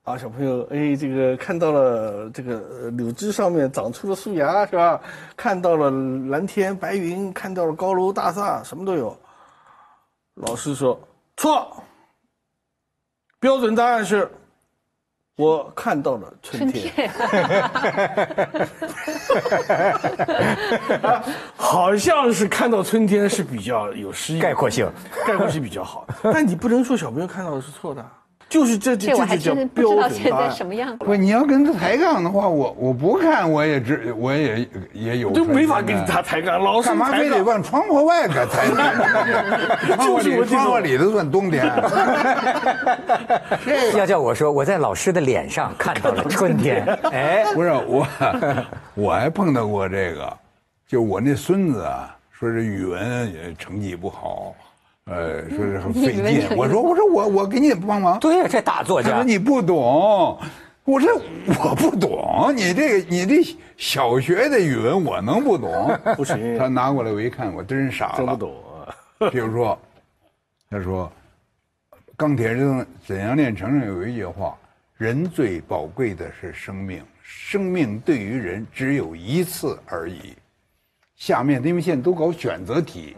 [0.04, 4.98] 啊，小朋友，哎，这个看到了这个柳枝上面长出了树芽，是吧？
[5.36, 9.14] 看到了蓝天白云，看到了高楼大厦，什么都有。
[10.34, 10.98] 老师说
[11.36, 11.84] 错，
[13.38, 14.30] 标准答案是，
[15.36, 17.10] 我看到了春天。
[21.56, 24.88] 好像是看到春天是比较有诗意，概括性，
[25.26, 26.06] 概括性比较好。
[26.22, 28.06] 但你不能说小朋友看到的是错的，
[28.48, 30.50] 就是这这这我还就叫真不知标道现在准答案。
[30.52, 31.04] 什么样子。
[31.04, 37.42] 不，你要跟他抬杠的话，我我不看，我也知我也也有就没法跟他抬杠，老是干嘛非得。
[37.42, 38.78] 往窗户外可抬呢？
[39.96, 41.66] 窗户里就是我窗户里头算冬天。
[43.96, 46.84] 要叫我说，我在老师的脸上看到了春天。
[47.10, 48.06] 哎， 不是我，
[48.94, 50.36] 我还碰到过这个，
[50.86, 54.54] 就我那孙子啊，说是语文也成绩不好，
[55.06, 56.56] 呃，说是很 费劲。
[56.56, 58.18] 我说我说我我给你帮忙。
[58.18, 60.38] 对呀，这大作家他说，你不懂，
[60.84, 61.10] 我说
[61.46, 65.70] 我不懂，你这个你这小学的语文我能不懂？
[66.16, 68.14] 不行他拿过来我一看，我真傻了。
[68.16, 68.54] 真不懂
[69.18, 69.30] 啊！
[69.30, 69.78] 比如说，
[70.70, 71.10] 他说，
[72.16, 74.56] 《钢铁人怎样炼成》上有一句话
[74.96, 80.34] ：“人最宝贵的是生命，生命对于人只有一次而已。”
[81.16, 83.16] 下面因为现在都搞选择题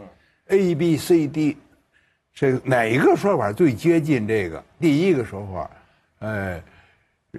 [0.49, 1.57] ，A、B、C、D，
[2.37, 4.63] 这哪一个说法最接近这个？
[4.79, 5.71] 第一个说法，
[6.19, 6.61] 呃，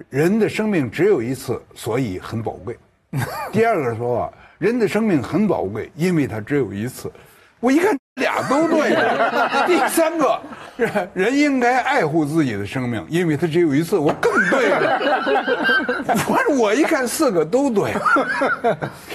[0.08, 2.76] 人的生命只有一次，所以很宝贵。
[3.52, 7.12] 第二个说法，人的生命很宝贵，因为它只有一次。
[7.60, 8.90] 我一看俩都对。
[9.68, 10.40] 第三个，
[10.76, 13.98] 人人应该爱护自己的生命，因为它只有一次。
[13.98, 16.02] 我更对了。
[16.26, 17.92] 反正我一看四个都对，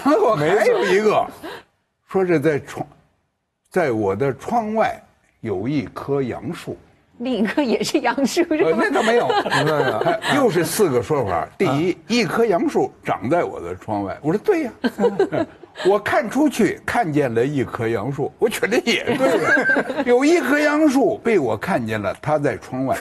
[0.02, 1.28] 然后还有一个，
[2.08, 2.88] 说是在窗，
[3.70, 4.98] 在我的窗外
[5.44, 6.78] 有一棵杨树。
[7.18, 8.92] 另一棵也是杨树，是呃，吧那？
[8.92, 11.46] 倒没有，还 又是四个说法。
[11.58, 14.18] 第一，一棵杨树长在我的窗外。
[14.22, 14.72] 我说对呀，
[15.86, 20.04] 我看出去看见了一棵杨树，我觉得也对呀。
[20.06, 22.98] 有一棵杨树被我看见了，它在窗外。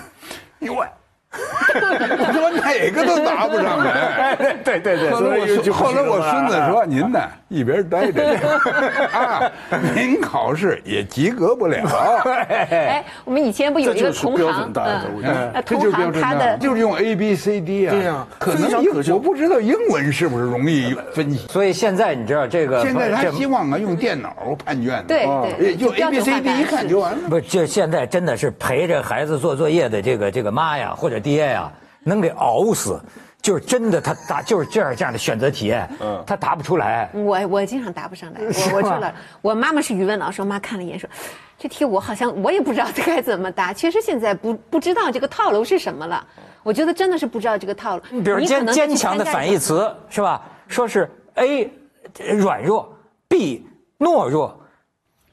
[0.59, 0.85] 你我，
[1.73, 4.37] 我说哪个都答不上来。
[4.65, 8.45] 对对对后来我孙后来我孙子说：“您呢，一边待着去
[9.17, 9.51] 啊，
[9.95, 11.79] 您考试也及格不了。”
[12.49, 17.91] 哎，我们以前不有一个同行标准，答案的我觉得呃，这同就是标准答案行他的就是用 A B C D 啊。
[17.91, 21.47] 对呀可能我不知道英文是不是容易分析。
[21.49, 27.29] 所以现在你知道这个现在他希望啊用电脑判卷呢，对啊对就 A B C D 一看就完了。
[27.31, 33.01] 不，这现在真的是陪着孩子做作业的这个这个妈呀或者爹呀，能给熬死。
[33.41, 37.11] 就是真的，他答就是这样这样的选择题，嗯，他答不出来。
[37.13, 38.39] 我我经常答不上来，
[38.71, 41.11] 我我说了，我妈妈是语文老师，我妈看了一眼说，
[41.59, 43.73] 这题我好像我也不知道该怎么答。
[43.73, 46.25] 确实现在不不知道这个套路是什么了，
[46.63, 48.03] 我觉得真的是不知道这个套路。
[48.23, 50.41] 比如坚坚强的反义词是吧？
[50.69, 51.69] 说是 A
[52.37, 52.97] 软弱
[53.27, 53.67] ，B
[53.99, 54.57] 懦弱，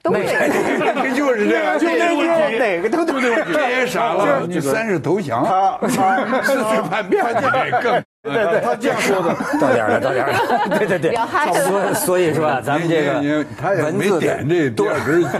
[0.01, 0.25] 都对。
[1.03, 3.53] 这就是这样，就这个哪个都 对。
[3.53, 4.45] 这也傻了。
[4.47, 5.45] 你三是投降，
[6.43, 8.03] 四是叛变，你这更。
[8.21, 9.33] 对对，他这样说的。
[9.61, 11.15] 到点儿了，到点儿了，对对对，
[11.63, 15.39] 所以所以说啊，咱们这个他也没文字点这第二根香，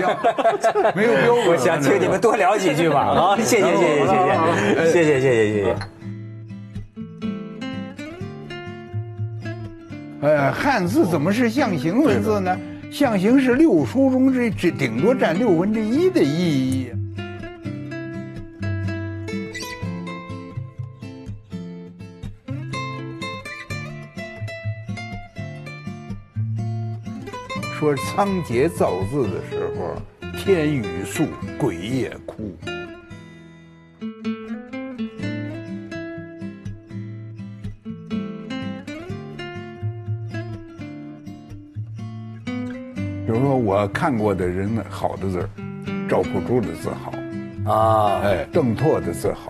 [0.96, 1.48] 没有标准。
[1.50, 5.76] 我想请你们多聊几句嘛，啊，谢谢谢谢谢谢谢谢谢谢谢谢。
[10.22, 12.58] 呃，汉字怎么是象形文字呢？
[12.92, 16.90] 象形是六书中这这顶多占六分之一的意义。
[27.80, 29.96] 说仓颉造字的时候，
[30.38, 31.26] 天雨粟，
[31.58, 32.52] 鬼夜哭。
[43.50, 45.50] 说我看过的人的好的字儿，
[46.08, 47.12] 赵朴初的字好，
[47.74, 49.50] 啊，哎，邓拓的字好。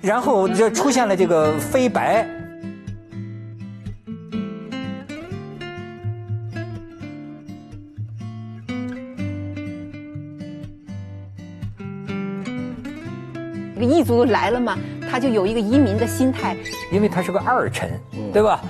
[0.00, 2.24] 然后就出现了这个飞白，
[14.04, 14.78] 族来了嘛，
[15.10, 16.54] 他就有一个移民的心态，
[16.92, 17.90] 因为他是个二臣，
[18.32, 18.60] 对吧？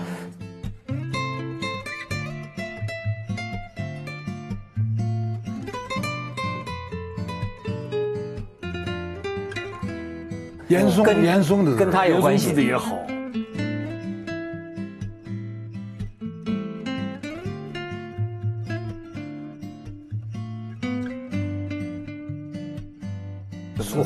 [10.68, 12.52] 严嵩，跟严嵩的跟他有关系。
[12.52, 12.96] 的也好，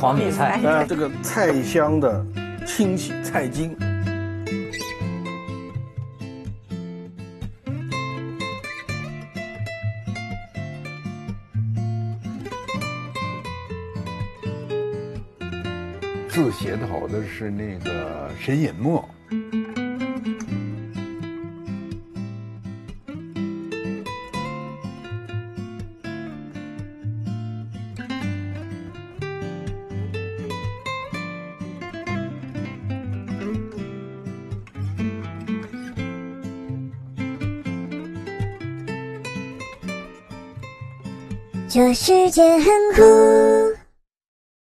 [0.01, 2.24] 黄米菜，呃，这个菜香的
[2.64, 3.76] 清洗菜精，
[16.28, 19.05] 字写的好的是那个沈尹默。
[42.01, 43.28] 世界很酷。